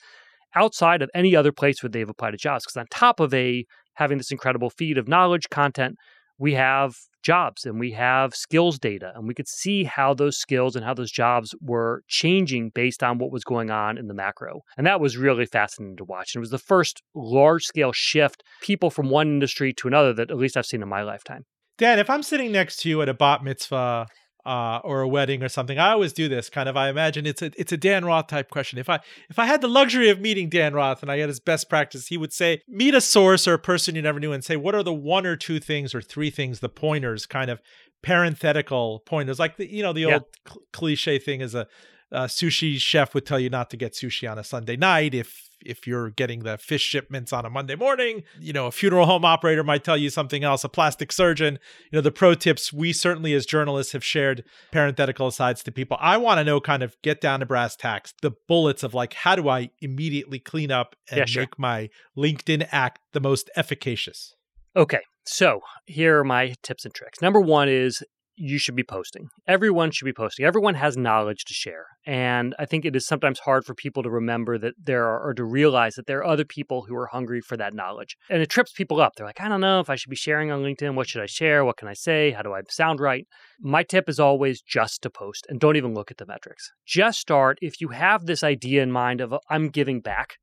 [0.55, 2.65] outside of any other place where they've applied to jobs.
[2.65, 5.95] Because on top of a having this incredible feed of knowledge content,
[6.39, 10.75] we have jobs and we have skills data, and we could see how those skills
[10.75, 14.61] and how those jobs were changing based on what was going on in the macro.
[14.77, 16.33] And that was really fascinating to watch.
[16.33, 20.31] And it was the first large scale shift people from one industry to another that
[20.31, 21.45] at least I've seen in my lifetime.
[21.77, 24.07] Dan, if I'm sitting next to you at a bat mitzvah
[24.45, 26.77] uh, or a wedding or something, I always do this kind of.
[26.77, 28.77] I imagine it's a it's a Dan Roth type question.
[28.77, 31.39] If I if I had the luxury of meeting Dan Roth and I had his
[31.39, 34.43] best practice, he would say, meet a source or a person you never knew and
[34.43, 37.61] say, what are the one or two things or three things, the pointers, kind of
[38.03, 40.13] parenthetical pointers, like the you know the yeah.
[40.15, 41.67] old cl- cliche thing is a,
[42.11, 45.49] a sushi chef would tell you not to get sushi on a Sunday night if
[45.65, 48.23] if you're getting the fish shipments on a Monday morning.
[48.39, 51.59] You know, a funeral home operator might tell you something else, a plastic surgeon.
[51.91, 55.97] You know, the pro tips we certainly as journalists have shared parenthetical asides to people.
[55.99, 59.13] I want to know kind of get down to brass tacks, the bullets of like,
[59.13, 61.41] how do I immediately clean up and yeah, sure.
[61.43, 64.35] make my LinkedIn act the most efficacious?
[64.75, 65.01] Okay.
[65.25, 67.21] So here are my tips and tricks.
[67.21, 68.03] Number one is
[68.35, 69.29] you should be posting.
[69.47, 70.45] Everyone should be posting.
[70.45, 71.85] Everyone has knowledge to share.
[72.05, 75.33] And I think it is sometimes hard for people to remember that there are, or
[75.35, 78.17] to realize that there are other people who are hungry for that knowledge.
[78.29, 79.13] And it trips people up.
[79.15, 80.95] They're like, I don't know if I should be sharing on LinkedIn.
[80.95, 81.63] What should I share?
[81.63, 82.31] What can I say?
[82.31, 83.27] How do I sound right?
[83.59, 86.71] My tip is always just to post and don't even look at the metrics.
[86.85, 87.59] Just start.
[87.61, 90.37] If you have this idea in mind of, I'm giving back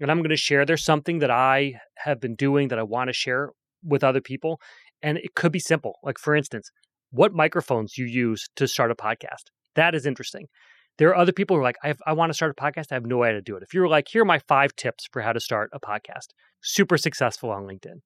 [0.00, 3.08] and I'm going to share, there's something that I have been doing that I want
[3.08, 3.50] to share
[3.84, 4.60] with other people.
[5.02, 5.98] And it could be simple.
[6.02, 6.70] Like, for instance,
[7.10, 9.50] what microphones you use to start a podcast.
[9.74, 10.46] That is interesting.
[10.98, 12.86] There are other people who are like, I, have, I want to start a podcast.
[12.90, 13.62] I have no idea how to do it.
[13.62, 16.28] If you're like, here are my five tips for how to start a podcast,
[16.62, 18.00] super successful on LinkedIn.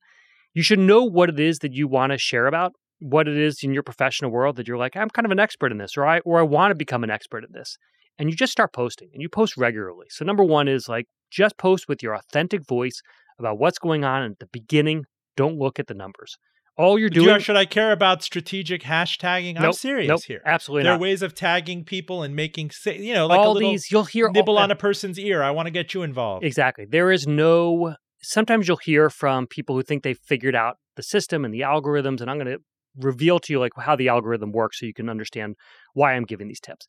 [0.55, 3.63] You should know what it is that you want to share about, what it is
[3.63, 6.05] in your professional world that you're like, I'm kind of an expert in this, or
[6.05, 7.79] I or I want to become an expert in this.
[8.19, 10.07] And you just start posting and you post regularly.
[10.11, 13.01] So number one is like just post with your authentic voice
[13.39, 15.05] about what's going on at the beginning.
[15.37, 16.37] Don't look at the numbers.
[16.81, 17.41] All you're doing.
[17.41, 19.55] should I care about strategic hashtagging?
[19.55, 20.41] Nope, I'm serious nope, here.
[20.47, 20.85] Absolutely not.
[20.85, 21.01] there not.
[21.01, 24.05] are ways of tagging people and making, you know, like all a little these you'll
[24.05, 25.43] hear nibble all, on a person's ear.
[25.43, 26.43] I want to get you involved.
[26.43, 26.87] Exactly.
[26.87, 27.97] There is no.
[28.23, 32.23] Sometimes you'll hear from people who think they've figured out the system and the algorithms,
[32.23, 32.59] and I'm going to
[32.97, 35.57] reveal to you like how the algorithm works so you can understand
[35.93, 36.87] why I'm giving these tips.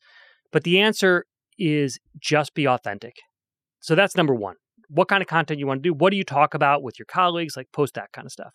[0.52, 1.26] But the answer
[1.58, 3.14] is just be authentic.
[3.80, 4.56] So that's number one.
[4.88, 5.94] What kind of content you want to do?
[5.94, 7.56] What do you talk about with your colleagues?
[7.56, 8.52] Like post that kind of stuff.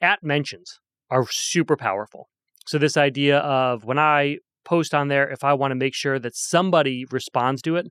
[0.00, 0.78] At mentions
[1.10, 2.28] are super powerful.
[2.66, 6.18] So this idea of when I post on there, if I want to make sure
[6.18, 7.86] that somebody responds to it,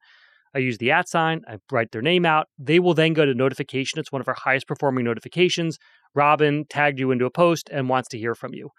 [0.53, 2.47] I use the at sign, I write their name out.
[2.57, 3.99] They will then go to notification.
[3.99, 5.77] It's one of our highest performing notifications.
[6.17, 8.69] Roben tagged you into a post and wants to hear from you.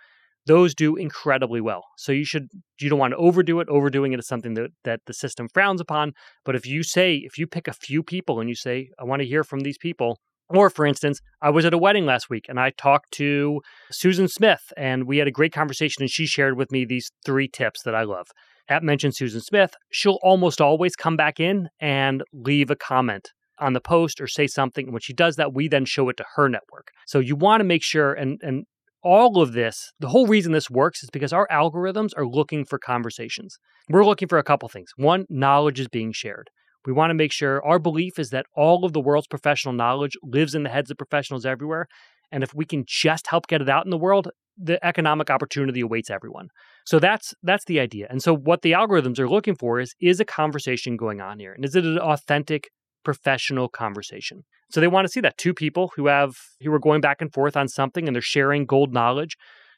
[0.46, 1.82] Those do incredibly well.
[1.98, 2.48] So you should
[2.80, 3.68] you don't want to overdo it.
[3.68, 6.12] Overdoing it is something that, that the system frowns upon.
[6.44, 9.20] But if you say, if you pick a few people and you say, I want
[9.20, 10.18] to hear from these people,
[10.48, 14.28] or, for instance, I was at a wedding last week and I talked to Susan
[14.28, 17.82] Smith and we had a great conversation and she shared with me these three tips
[17.82, 18.28] that I love.
[18.68, 23.72] At mention Susan Smith, she'll almost always come back in and leave a comment on
[23.72, 24.86] the post or say something.
[24.86, 26.88] And when she does that, we then show it to her network.
[27.06, 28.64] So you want to make sure, and, and
[29.02, 32.78] all of this, the whole reason this works is because our algorithms are looking for
[32.78, 33.56] conversations.
[33.88, 34.90] We're looking for a couple things.
[34.96, 36.50] One, knowledge is being shared.
[36.86, 40.16] We want to make sure our belief is that all of the world's professional knowledge
[40.22, 41.88] lives in the heads of professionals everywhere.
[42.30, 45.80] And if we can just help get it out in the world, the economic opportunity
[45.80, 46.48] awaits everyone.
[46.86, 48.06] So that's that's the idea.
[48.08, 51.52] And so what the algorithms are looking for is is a conversation going on here?
[51.52, 52.70] And is it an authentic
[53.04, 54.44] professional conversation?
[54.70, 57.32] So they want to see that two people who have who are going back and
[57.32, 59.36] forth on something and they're sharing gold knowledge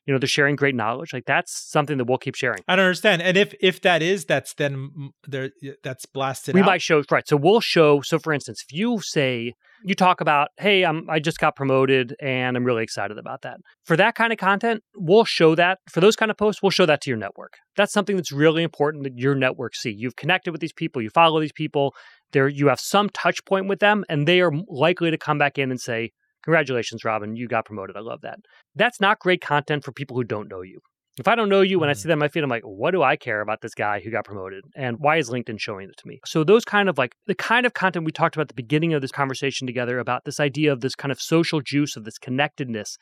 [0.09, 2.61] you know they're sharing great knowledge like that's something that we'll keep sharing.
[2.67, 3.21] I don't understand.
[3.21, 5.51] And if if that is that's then there
[5.85, 6.67] that's blasted we out.
[6.67, 9.53] might show right so we'll show so for instance if you say
[9.85, 13.59] you talk about hey i'm i just got promoted and i'm really excited about that.
[13.85, 16.87] For that kind of content we'll show that for those kind of posts we'll show
[16.87, 17.53] that to your network.
[17.77, 19.91] That's something that's really important that your network see.
[19.91, 21.95] You've connected with these people you follow these people
[22.33, 25.59] there you have some touch point with them and they are likely to come back
[25.59, 26.13] in and say
[26.49, 27.37] Congratulations, Roben.
[27.37, 27.95] You got promoted.
[27.95, 28.39] I love that.
[28.75, 30.81] That's not great content for people who don't know you.
[31.19, 31.97] If I don't know you, when I mm.
[31.99, 34.11] see that in my feed, I'm like, what do I care about this guy who
[34.11, 34.65] got promoted?
[34.75, 36.21] And why is LinkedIn showing it to me?
[36.25, 38.95] So, those kind of like the kind of content we talked about at the beginning
[38.95, 42.17] of this conversation together about this idea of this kind of social juice, of this
[42.17, 42.97] connectedness,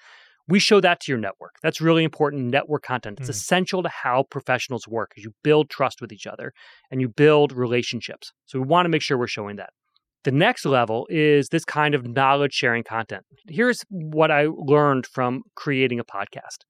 [0.49, 1.55] we show that to your network.
[1.62, 3.20] That's really important network content.
[3.20, 3.30] It's mm.
[3.30, 6.53] essential to how professionals work you build trust with each other
[6.90, 8.32] and you build relationships.
[8.47, 9.70] So, we want to make sure we're showing that.
[10.27, 13.22] The next level is this kind of knowledge sharing content.
[13.49, 16.64] Here's what I learned from creating a podcast.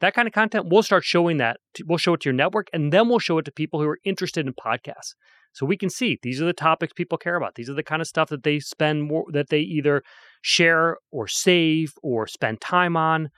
[0.00, 1.58] That kind of content, we'll start showing that.
[1.84, 3.98] We'll show it to your network, and then we'll show it to people who are
[4.02, 5.12] interested in podcasts.
[5.52, 7.56] So we can see these are the topics people care about.
[7.56, 10.02] These are the kind of stuff that they spend more, that they either
[10.40, 13.28] share or save or spend time on.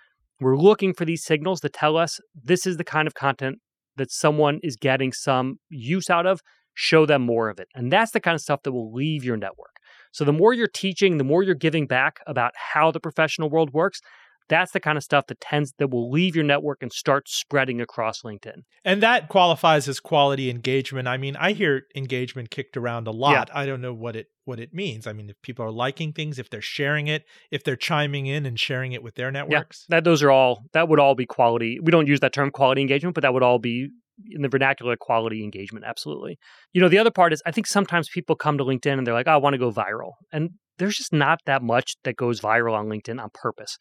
[0.41, 3.59] We're looking for these signals that tell us this is the kind of content
[3.97, 6.43] that someone is getting some use out of
[6.75, 7.69] show them more of it.
[7.75, 9.77] And that's the kind of stuff that will leave your network.
[10.13, 13.73] So the more you're teaching, the more you're giving back about how the professional world
[13.73, 14.01] works,
[14.49, 17.81] that's the kind of stuff that tends that will leave your network and start spreading
[17.81, 18.63] across LinkedIn.
[18.85, 21.09] And that qualifies as quality engagement.
[21.09, 23.49] I mean, I hear engagement kicked around a lot.
[23.49, 23.59] Yeah.
[23.59, 25.07] I don't know what it what it means.
[25.07, 28.45] I mean, if people are liking things, if they're sharing it, if they're chiming in
[28.45, 29.87] and sharing it with their networks.
[29.89, 31.81] Yeah, that those are all that would all be quality.
[31.81, 33.89] We don't use that term quality engagement, but that would all be
[34.31, 36.39] in the vernacular quality engagement absolutely.
[36.73, 39.15] You know the other part is i think sometimes people come to linkedin and they're
[39.15, 42.41] like oh, i want to go viral and there's just not that much that goes
[42.41, 43.79] viral on linkedin on purpose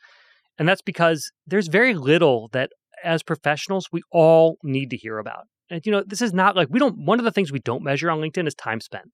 [0.58, 2.72] and that's because there's very little that
[3.04, 6.68] as professionals we all need to hear about and you know this is not like
[6.70, 9.12] we don't one of the things we don't measure on linkedin is time spent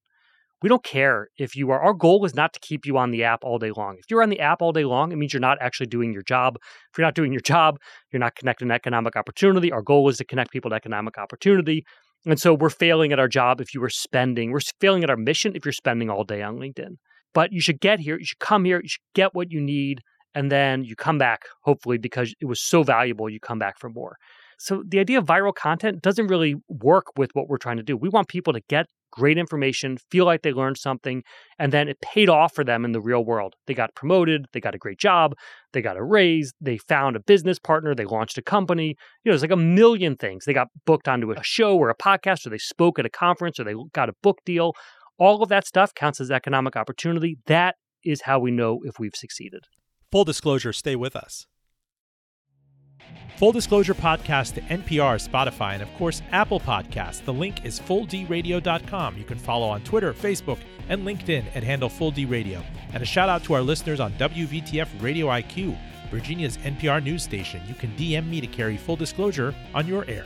[0.61, 3.23] We don't care if you are, our goal is not to keep you on the
[3.23, 3.95] app all day long.
[3.97, 6.21] If you're on the app all day long, it means you're not actually doing your
[6.23, 6.57] job.
[6.91, 7.77] If you're not doing your job,
[8.11, 9.71] you're not connecting to economic opportunity.
[9.71, 11.85] Our goal is to connect people to economic opportunity.
[12.25, 15.17] And so we're failing at our job if you were spending, we're failing at our
[15.17, 16.95] mission if you're spending all day on LinkedIn.
[17.33, 20.01] But you should get here, you should come here, you should get what you need,
[20.35, 23.89] and then you come back, hopefully, because it was so valuable, you come back for
[23.89, 24.17] more.
[24.59, 27.95] So the idea of viral content doesn't really work with what we're trying to do.
[27.95, 31.23] We want people to get great information, feel like they learned something,
[31.57, 33.55] and then it paid off for them in the real world.
[33.67, 35.33] They got promoted, they got a great job,
[35.71, 38.95] they got a raise, they found a business partner, they launched a company.
[39.23, 40.43] You know, it's like a million things.
[40.43, 43.61] They got booked onto a show or a podcast, or they spoke at a conference,
[43.61, 44.73] or they got a book deal.
[45.17, 47.37] All of that stuff counts as economic opportunity.
[47.45, 49.63] That is how we know if we've succeeded.
[50.11, 51.47] Full disclosure, stay with us.
[53.37, 57.23] Full Disclosure Podcast to NPR, Spotify, and of course, Apple Podcasts.
[57.23, 59.17] The link is fulldradio.com.
[59.17, 62.61] You can follow on Twitter, Facebook, and LinkedIn at handle Full D Radio.
[62.93, 65.77] And a shout out to our listeners on WVTF Radio IQ,
[66.11, 67.61] Virginia's NPR news station.
[67.65, 70.25] You can DM me to carry full disclosure on your air.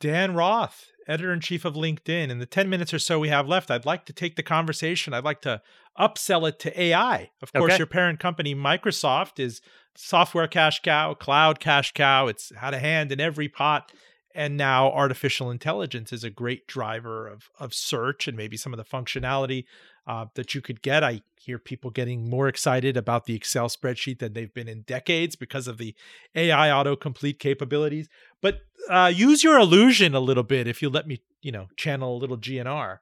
[0.00, 2.30] Dan Roth, editor in chief of LinkedIn.
[2.30, 5.12] In the 10 minutes or so we have left, I'd like to take the conversation.
[5.12, 5.60] I'd like to
[5.98, 7.30] upsell it to AI.
[7.42, 7.78] Of course, Okay.
[7.78, 9.60] your parent company, Microsoft, is
[9.96, 12.28] software cash cow, cloud cash cow.
[12.28, 13.92] It's had a hand in every pot.
[14.34, 18.76] And now artificial intelligence is a great driver of, of search and maybe some of
[18.76, 19.64] the functionality
[20.06, 21.02] uh, that you could get.
[21.02, 25.34] I hear people getting more excited about the Excel spreadsheet than they've been in decades
[25.34, 25.94] because of the
[26.36, 28.08] AI autocomplete capabilities.
[28.40, 32.16] But uh, use your illusion a little bit if you let me, you know, channel
[32.16, 32.98] a little GNR.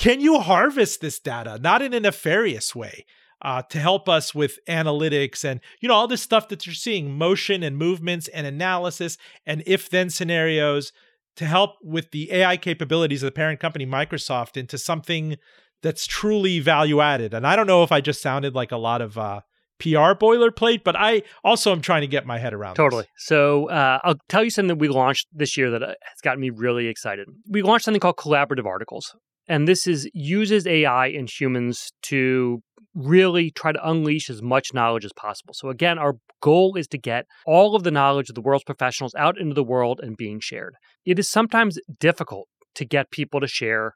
[0.00, 3.04] Can you harvest this data, not in a nefarious way,
[3.42, 7.18] uh, to help us with analytics and you know all this stuff that you're seeing,
[7.18, 10.92] motion and movements and analysis and if-then scenarios,
[11.36, 15.36] to help with the AI capabilities of the parent company Microsoft into something
[15.82, 17.34] that's truly value added?
[17.34, 19.42] And I don't know if I just sounded like a lot of uh,
[19.80, 22.72] PR boilerplate, but I also am trying to get my head around.
[22.72, 22.84] this.
[22.84, 23.04] Totally.
[23.18, 26.40] So uh, I'll tell you something that we launched this year that uh, has gotten
[26.40, 27.28] me really excited.
[27.50, 29.14] We launched something called collaborative articles,
[29.50, 32.62] and this is uses AI and humans to
[32.94, 35.52] really try to unleash as much knowledge as possible.
[35.54, 39.12] So again, our goal is to get all of the knowledge of the world's professionals
[39.16, 40.76] out into the world and being shared.
[41.04, 42.46] It is sometimes difficult
[42.76, 43.94] to get people to share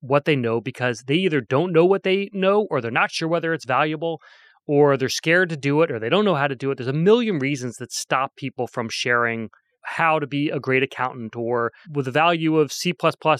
[0.00, 3.28] what they know because they either don't know what they know or they're not sure
[3.28, 4.20] whether it's valuable
[4.66, 6.76] or they're scared to do it or they don't know how to do it.
[6.76, 9.48] There's a million reasons that stop people from sharing
[9.84, 12.92] how to be a great accountant or with the value of C++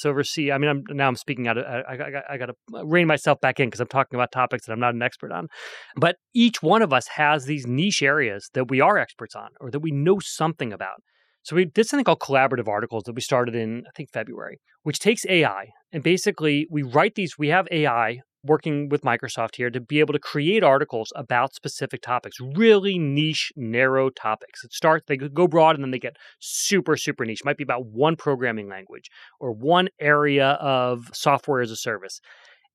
[0.05, 0.51] over C.
[0.51, 3.41] I mean, I'm, now I'm speaking out of, I, I, I got to rein myself
[3.41, 5.49] back in because I'm talking about topics that I'm not an expert on.
[5.97, 9.71] But each one of us has these niche areas that we are experts on or
[9.71, 11.03] that we know something about.
[11.43, 14.99] So we did something called collaborative articles that we started in, I think, February, which
[14.99, 19.81] takes AI and basically we write these, we have AI working with Microsoft here to
[19.81, 24.65] be able to create articles about specific topics, really niche, narrow topics.
[24.65, 27.45] It starts, they go broad and then they get super, super niche.
[27.45, 32.21] Might be about one programming language or one area of software as a service.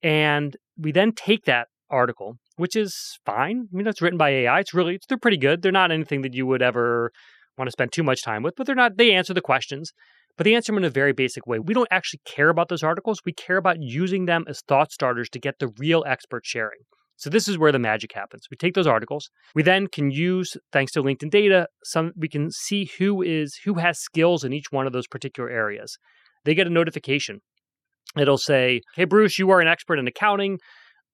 [0.03, 3.67] And we then take that article, which is fine.
[3.71, 4.59] I mean, it's written by AI.
[4.59, 5.61] It's really, they're pretty good.
[5.61, 7.11] They're not anything that you would ever
[7.57, 9.93] want to spend too much time with, but they're not, they answer the questions
[10.37, 11.59] but they answer them in a very basic way.
[11.59, 13.21] We don't actually care about those articles.
[13.25, 16.79] We care about using them as thought starters to get the real expert sharing.
[17.17, 18.43] So this is where the magic happens.
[18.51, 19.29] We take those articles.
[19.53, 23.75] We then can use, thanks to LinkedIn data, some we can see who is who
[23.75, 25.97] has skills in each one of those particular areas.
[26.43, 27.39] They get a notification.
[28.17, 30.59] It'll say, "Hey Bruce, you are an expert in accounting.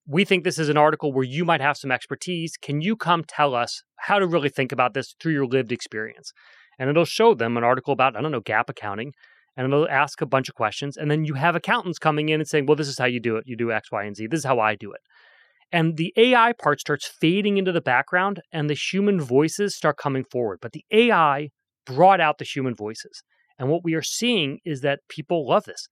[0.08, 2.58] We think this is an article where you might have some expertise.
[2.60, 6.32] Can you come tell us how to really think about this through your lived experience?"
[6.82, 9.14] And it'll show them an article about, I don't know, GAAP accounting,
[9.56, 10.98] and it'll ask a bunch of questions.
[10.98, 13.36] And then you have accountants coming in and saying, well, this is how you do
[13.36, 13.44] it.
[13.46, 14.26] You do X, Y, and Z.
[14.26, 15.02] This is how I do it.
[15.72, 20.24] And the AI part starts fading into the background, and the human voices start coming
[20.24, 20.58] forward.
[20.60, 21.50] But the AI
[21.86, 23.22] brought out the human voices.
[23.60, 25.88] And what we are seeing is that people love this.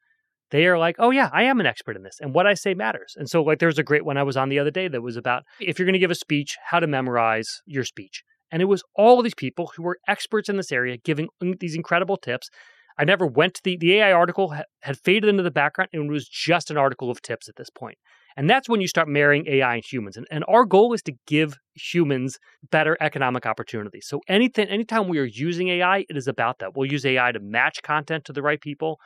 [0.50, 2.18] They are like, oh, yeah, I am an expert in this.
[2.20, 3.14] And what I say matters.
[3.16, 5.04] And so, like, there was a great one I was on the other day that
[5.04, 8.24] was about if you're going to give a speech, how to memorize your speech.
[8.52, 11.30] And it was all of these people who were experts in this area giving
[11.60, 12.50] these incredible tips.
[12.98, 16.12] I never went to the, the AI article had faded into the background and it
[16.12, 17.98] was just an article of tips at this point.
[18.36, 20.18] And that's when you start marrying AI and humans.
[20.18, 22.40] And, and our goal is to give humans
[22.72, 24.06] better economic opportunities.
[24.08, 26.76] So anything, anytime we are using AI, it is about that.
[26.76, 29.00] We'll use AI to match content to the right people.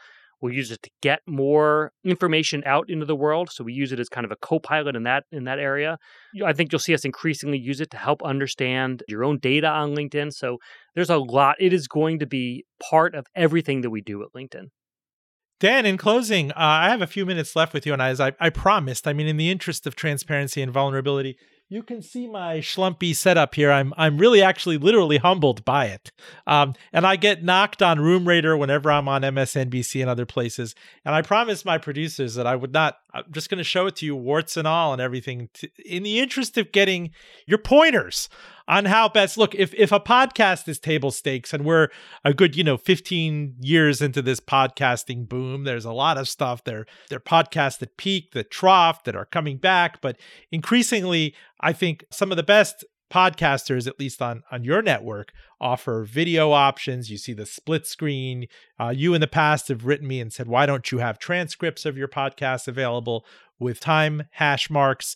[0.44, 3.50] We'll use it to get more information out into the world.
[3.50, 5.98] So we use it as kind of a co-pilot in that in that area.
[6.46, 9.96] I think you'll see us increasingly use it to help understand your own data on
[9.96, 10.34] LinkedIn.
[10.34, 10.58] So
[10.96, 11.56] there's a lot.
[11.62, 14.66] It is going to be part of everything that we do at LinkedIn.
[15.62, 18.34] Dan, in closing, uh, I have a few minutes left with you, and as I,
[18.38, 21.38] I promised, I mean, in the interest of transparency and vulnerability,
[21.70, 23.72] you can see my schlumpy setup here.
[23.72, 26.12] I'm I'm really actually literally humbled by it.
[26.46, 30.76] Um, and I get knocked on Room Rater whenever I'm on MSNBC and other places.
[31.04, 32.98] And I promised my producers that I would not.
[33.14, 36.04] I'm just going to show it to you, warts and all, and everything, to, in
[36.04, 37.12] the interest of getting
[37.48, 38.30] your pointers
[38.68, 41.90] on how best look if if a podcast is table stakes and we're
[42.24, 46.64] a good you know 15 years into this podcasting boom there's a lot of stuff.
[46.64, 50.02] There there podcasts that peak that trough that are coming back.
[50.02, 50.18] But
[50.52, 56.04] increasingly i think some of the best podcasters at least on on your network offer
[56.04, 57.12] video options.
[57.12, 58.48] You see the split screen.
[58.80, 61.86] Uh, you in the past have written me and said why don't you have transcripts
[61.86, 63.26] of your podcast available
[63.60, 65.16] with time hash marks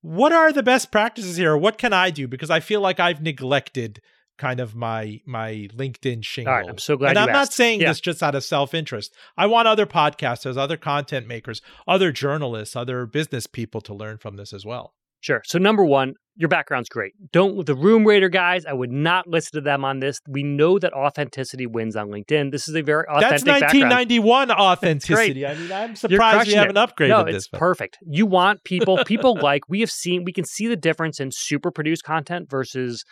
[0.00, 1.56] what are the best practices here?
[1.56, 2.28] What can I do?
[2.28, 4.00] Because I feel like I've neglected
[4.38, 6.52] kind of my my LinkedIn shingle.
[6.52, 7.10] All right, I'm so glad.
[7.10, 7.34] And I'm asked.
[7.34, 7.88] not saying yeah.
[7.88, 9.14] this just out of self interest.
[9.36, 14.36] I want other podcasters, other content makers, other journalists, other business people to learn from
[14.36, 14.94] this as well.
[15.20, 15.42] Sure.
[15.44, 17.14] So number one, your background's great.
[17.32, 18.66] Don't the Room Rater guys.
[18.66, 20.20] I would not listen to them on this.
[20.28, 22.52] We know that authenticity wins on LinkedIn.
[22.52, 23.44] This is a very authentic.
[23.44, 25.46] That's 1991 authenticity.
[25.46, 27.36] I mean, I'm surprised you haven't upgraded no, this.
[27.36, 27.98] it's perfect.
[28.06, 28.98] You want people.
[29.06, 30.24] People like we have seen.
[30.24, 33.04] We can see the difference in super produced content versus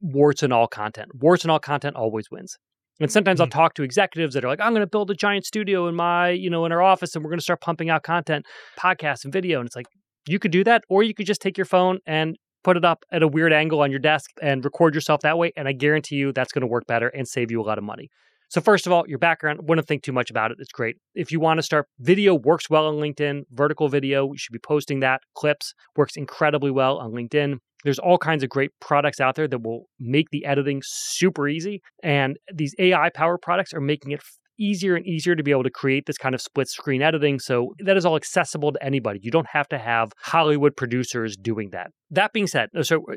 [0.00, 1.10] warts and all content.
[1.14, 2.56] Warts and all content always wins.
[3.00, 3.44] And sometimes mm-hmm.
[3.44, 5.94] I'll talk to executives that are like, I'm going to build a giant studio in
[5.94, 8.46] my, you know, in our office and we're going to start pumping out content,
[8.78, 9.60] podcasts and video.
[9.60, 9.86] And it's like,
[10.26, 13.04] you could do that, or you could just take your phone and put it up
[13.10, 15.52] at a weird angle on your desk and record yourself that way.
[15.56, 17.84] And I guarantee you that's going to work better and save you a lot of
[17.84, 18.08] money.
[18.52, 20.58] So, first of all, your background, wouldn't think too much about it.
[20.60, 20.96] It's great.
[21.14, 24.58] If you want to start, video works well on LinkedIn, vertical video, you should be
[24.58, 25.22] posting that.
[25.34, 27.56] Clips works incredibly well on LinkedIn.
[27.82, 31.80] There's all kinds of great products out there that will make the editing super easy.
[32.02, 34.20] And these AI power products are making it
[34.58, 37.38] easier and easier to be able to create this kind of split screen editing.
[37.38, 39.20] So that is all accessible to anybody.
[39.22, 41.90] You don't have to have Hollywood producers doing that.
[42.10, 43.16] That being said, so uh,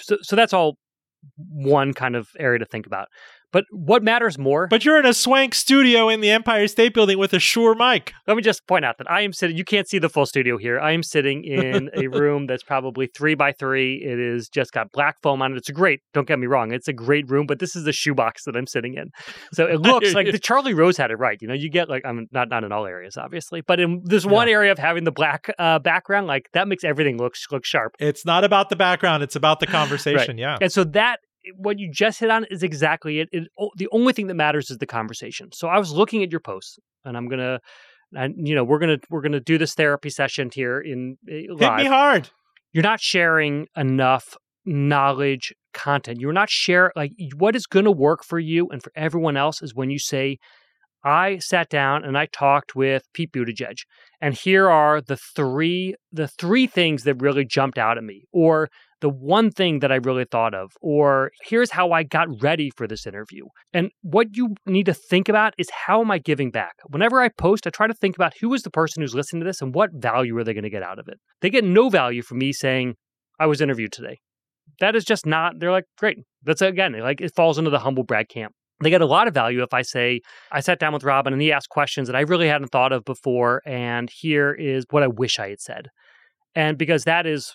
[0.00, 0.76] so, so that's all
[1.38, 3.08] one kind of area to think about.
[3.52, 4.66] But what matters more?
[4.68, 8.12] But you're in a swank studio in the Empire State Building with a Shure mic.
[8.26, 9.56] Let me just point out that I am sitting.
[9.56, 10.80] You can't see the full studio here.
[10.80, 13.96] I am sitting in a room that's probably three by three.
[13.96, 15.56] It is just got black foam on it.
[15.56, 16.00] It's great.
[16.12, 16.72] Don't get me wrong.
[16.72, 17.46] It's a great room.
[17.46, 19.10] But this is the shoebox that I'm sitting in.
[19.52, 21.38] So it looks like the Charlie Rose had it right.
[21.40, 24.26] You know, you get like I'm not not in all areas, obviously, but in this
[24.26, 27.94] one area of having the black uh, background, like that makes everything look look sharp.
[27.98, 29.22] It's not about the background.
[29.22, 30.36] It's about the conversation.
[30.36, 30.38] right.
[30.38, 30.58] Yeah.
[30.60, 31.20] And so that
[31.54, 33.28] what you just hit on is exactly it.
[33.32, 33.48] it.
[33.76, 35.50] The only thing that matters is the conversation.
[35.52, 37.60] So I was looking at your posts, and I'm gonna,
[38.12, 41.78] and you know, we're gonna we're gonna do this therapy session here in live.
[41.78, 42.30] Hit me hard.
[42.72, 44.36] You're not sharing enough
[44.66, 46.20] knowledge content.
[46.20, 49.62] You're not share like what is going to work for you and for everyone else
[49.62, 50.38] is when you say,
[51.04, 53.76] I sat down and I talked with Pete Buttigieg,
[54.20, 58.68] and here are the three the three things that really jumped out at me, or
[59.00, 62.86] the one thing that I really thought of, or here's how I got ready for
[62.86, 63.44] this interview.
[63.72, 66.74] And what you need to think about is how am I giving back?
[66.88, 69.46] Whenever I post, I try to think about who is the person who's listening to
[69.46, 71.18] this and what value are they going to get out of it.
[71.40, 72.94] They get no value from me saying,
[73.38, 74.18] I was interviewed today.
[74.80, 76.18] That is just not, they're like, great.
[76.42, 78.52] That's again, like it falls into the humble brag camp.
[78.82, 80.20] They get a lot of value if I say,
[80.52, 83.04] I sat down with Roben and he asked questions that I really hadn't thought of
[83.04, 83.62] before.
[83.66, 85.88] And here is what I wish I had said.
[86.54, 87.54] And because that is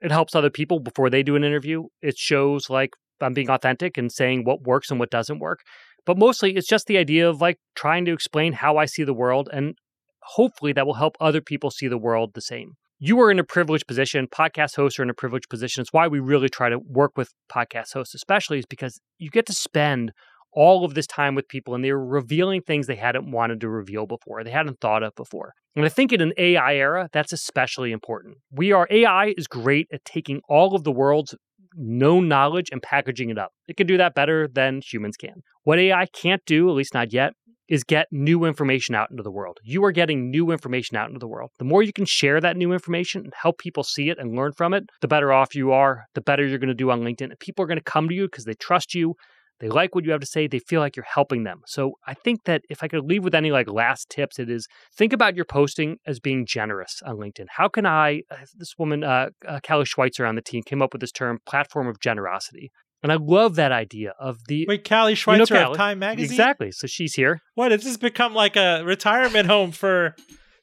[0.00, 1.84] it helps other people before they do an interview.
[2.02, 2.90] It shows like
[3.20, 5.60] I'm being authentic and saying what works and what doesn't work.
[6.06, 9.14] But mostly it's just the idea of like trying to explain how I see the
[9.14, 9.74] world and
[10.22, 12.74] hopefully that will help other people see the world the same.
[12.98, 14.26] You are in a privileged position.
[14.26, 15.80] Podcast hosts are in a privileged position.
[15.80, 19.46] It's why we really try to work with podcast hosts, especially is because you get
[19.46, 20.12] to spend
[20.52, 23.68] all of this time with people and they were revealing things they hadn't wanted to
[23.68, 25.52] reveal before, they hadn't thought of before.
[25.76, 28.36] And I think in an AI era, that's especially important.
[28.50, 31.34] We are, AI is great at taking all of the world's
[31.74, 33.52] known knowledge and packaging it up.
[33.68, 35.42] It can do that better than humans can.
[35.62, 37.34] What AI can't do, at least not yet,
[37.70, 39.58] is get new information out into the world.
[39.62, 41.50] You are getting new information out into the world.
[41.60, 44.52] The more you can share that new information and help people see it and learn
[44.52, 47.30] from it, the better off you are, the better you're going to do on LinkedIn.
[47.30, 49.14] And people are going to come to you because they trust you.
[49.60, 50.46] They like what you have to say.
[50.46, 51.60] They feel like you're helping them.
[51.66, 54.66] So I think that if I could leave with any like last tips, it is
[54.96, 57.46] think about your posting as being generous on LinkedIn.
[57.50, 58.22] How can I?
[58.30, 61.38] Uh, this woman, uh, uh, Callie Schweitzer on the team, came up with this term,
[61.46, 62.72] platform of generosity.
[63.02, 65.98] And I love that idea of the wait, Callie Schweitzer you know, Callie, of Time
[65.98, 66.32] Magazine.
[66.32, 66.72] Exactly.
[66.72, 67.40] So she's here.
[67.54, 67.72] What?
[67.72, 70.14] Has this become like a retirement home for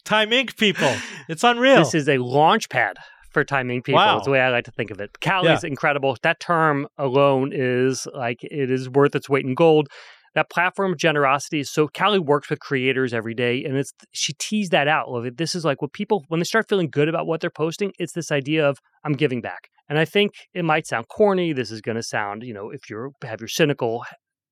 [0.06, 0.58] Time Inc.
[0.58, 0.94] people?
[1.30, 1.78] It's unreal.
[1.78, 2.98] This is a launch pad
[3.32, 3.86] for Time Inc.
[3.86, 3.96] people.
[3.96, 4.18] Wow.
[4.18, 5.20] It's the way I like to think of it.
[5.22, 5.70] Callie's yeah.
[5.70, 6.18] incredible.
[6.24, 9.90] That term alone is like it is worth its weight in gold.
[10.38, 14.34] that platform of generosity is so Callie works with creators every day and it's she
[14.34, 15.08] teased that out.
[15.36, 18.14] This is like what people when they start feeling good about what they're posting, it's
[18.14, 19.70] this idea of I'm giving back.
[19.90, 21.54] And I think it might sound corny.
[21.54, 24.06] This is going to sound, you know, if you have your cynical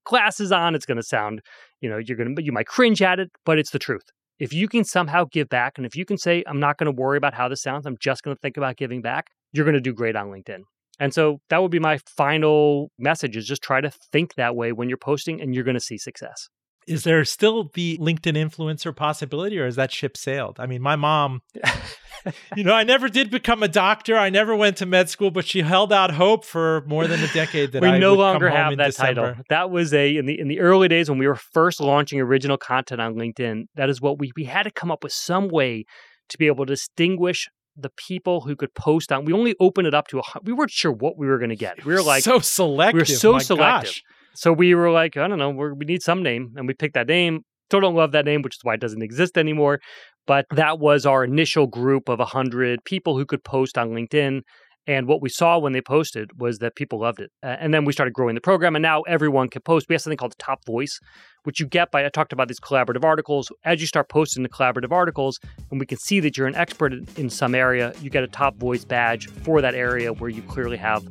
[0.06, 1.42] glasses on, it's going to sound,
[1.82, 4.06] you know, you're going to, you might cringe at it, but it's the truth.
[4.38, 7.02] If you can somehow give back and if you can say, I'm not going to
[7.02, 9.76] worry about how this sounds, I'm just going to think about giving back, you're going
[9.76, 10.60] to do great on LinkedIn.
[11.00, 14.72] And so that would be my final message is just try to think that way
[14.72, 16.50] when you're posting and you're going to see success.
[16.88, 20.60] Is there still the LinkedIn influencer possibility or has that ship sailed?
[20.60, 21.42] I mean, my mom,
[22.56, 24.18] you know, I never did become a doctor.
[24.18, 27.28] I never went to med school, but she held out hope for more than a
[27.28, 29.22] decade that we I no longer have that December.
[29.22, 29.44] title.
[29.50, 32.58] That was a in the in the early days when we were first launching original
[32.58, 33.66] content on LinkedIn.
[33.76, 35.86] That is what we we had to come up with some way
[36.30, 39.26] to be able to distinguish the people who could post on.
[39.26, 40.24] We only opened it up to a.
[40.44, 41.84] We weren't sure what we were going to get.
[41.86, 42.94] We were like so selective.
[42.94, 43.90] We were so My selective.
[43.90, 44.04] Gosh.
[44.36, 47.08] So we were like, I don't know, we need some name, and we picked that
[47.08, 47.42] name.
[47.70, 49.80] Still don't love that name, which is why it doesn't exist anymore.
[50.28, 54.42] But that was our initial group of 100 people who could post on LinkedIn.
[54.88, 57.32] And what we saw when they posted was that people loved it.
[57.42, 59.88] Uh, and then we started growing the program, and now everyone can post.
[59.90, 61.00] We have something called the top voice,
[61.44, 63.52] which you get by I talked about these collaborative articles.
[63.64, 65.40] As you start posting the collaborative articles,
[65.72, 68.58] and we can see that you're an expert in some area, you get a top
[68.58, 71.04] voice badge for that area where you clearly have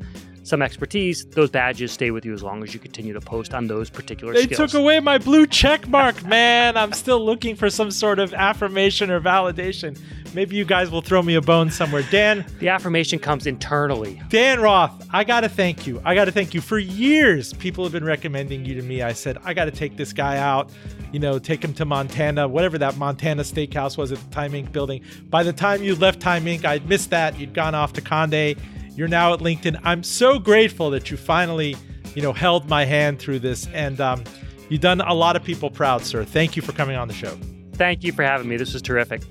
[0.44, 3.66] some expertise, those badges stay with you as long as you continue to post on
[3.66, 4.72] those particular they skills.
[4.72, 6.76] took away my blue check mark, man.
[6.76, 9.98] I'm still looking for some sort of affirmation or validation.
[10.34, 12.02] Maybe you guys will throw me a bone somewhere.
[12.10, 12.44] Dan.
[12.58, 14.20] The affirmation comes internally.
[14.28, 16.02] Dan Roth, I got to thank you.
[16.04, 16.60] I got to thank you.
[16.60, 19.00] For years, people have been recommending you to me.
[19.00, 20.70] I said, I got to take this guy out,
[21.12, 24.72] you know, take him to Montana, whatever that Montana steakhouse was at the Time Inc.
[24.72, 25.02] building.
[25.30, 27.38] By the time you left Time Inc., I'd missed that.
[27.38, 28.56] You'd gone off to Conde
[28.96, 29.80] you're now at LinkedIn.
[29.84, 31.76] I'm so grateful that you finally,
[32.14, 34.24] you know, held my hand through this, and um,
[34.68, 36.24] you've done a lot of people proud, sir.
[36.24, 37.36] Thank you for coming on the show.
[37.74, 38.56] Thank you for having me.
[38.56, 39.22] This was terrific.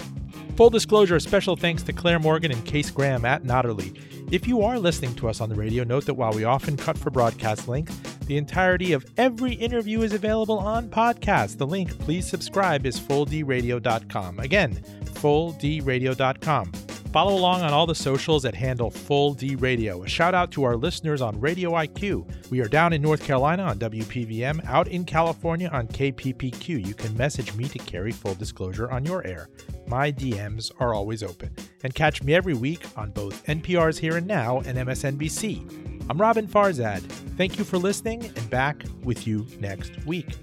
[0.56, 3.98] Full disclosure, a special thanks to Claire Morgan and Case Graham at Notterly.
[4.32, 6.98] If you are listening to us on the radio, note that while we often cut
[6.98, 11.58] for broadcast length, the entirety of every interview is available on podcast.
[11.58, 14.40] The link, please subscribe, is fulldradio.com.
[14.40, 16.72] Again, fulldradio.com.
[17.14, 20.02] Follow along on all the socials at handle Full D Radio.
[20.02, 22.28] A shout out to our listeners on Radio IQ.
[22.50, 26.84] We are down in North Carolina on WPVM, out in California on KPPQ.
[26.84, 29.48] You can message me to carry full disclosure on your air.
[29.86, 31.56] My DMs are always open.
[31.84, 36.10] And catch me every week on both NPR's Here and Now and MSNBC.
[36.10, 37.04] I'm Roben Farzad.
[37.38, 40.36] Thank you for listening and back with you next week.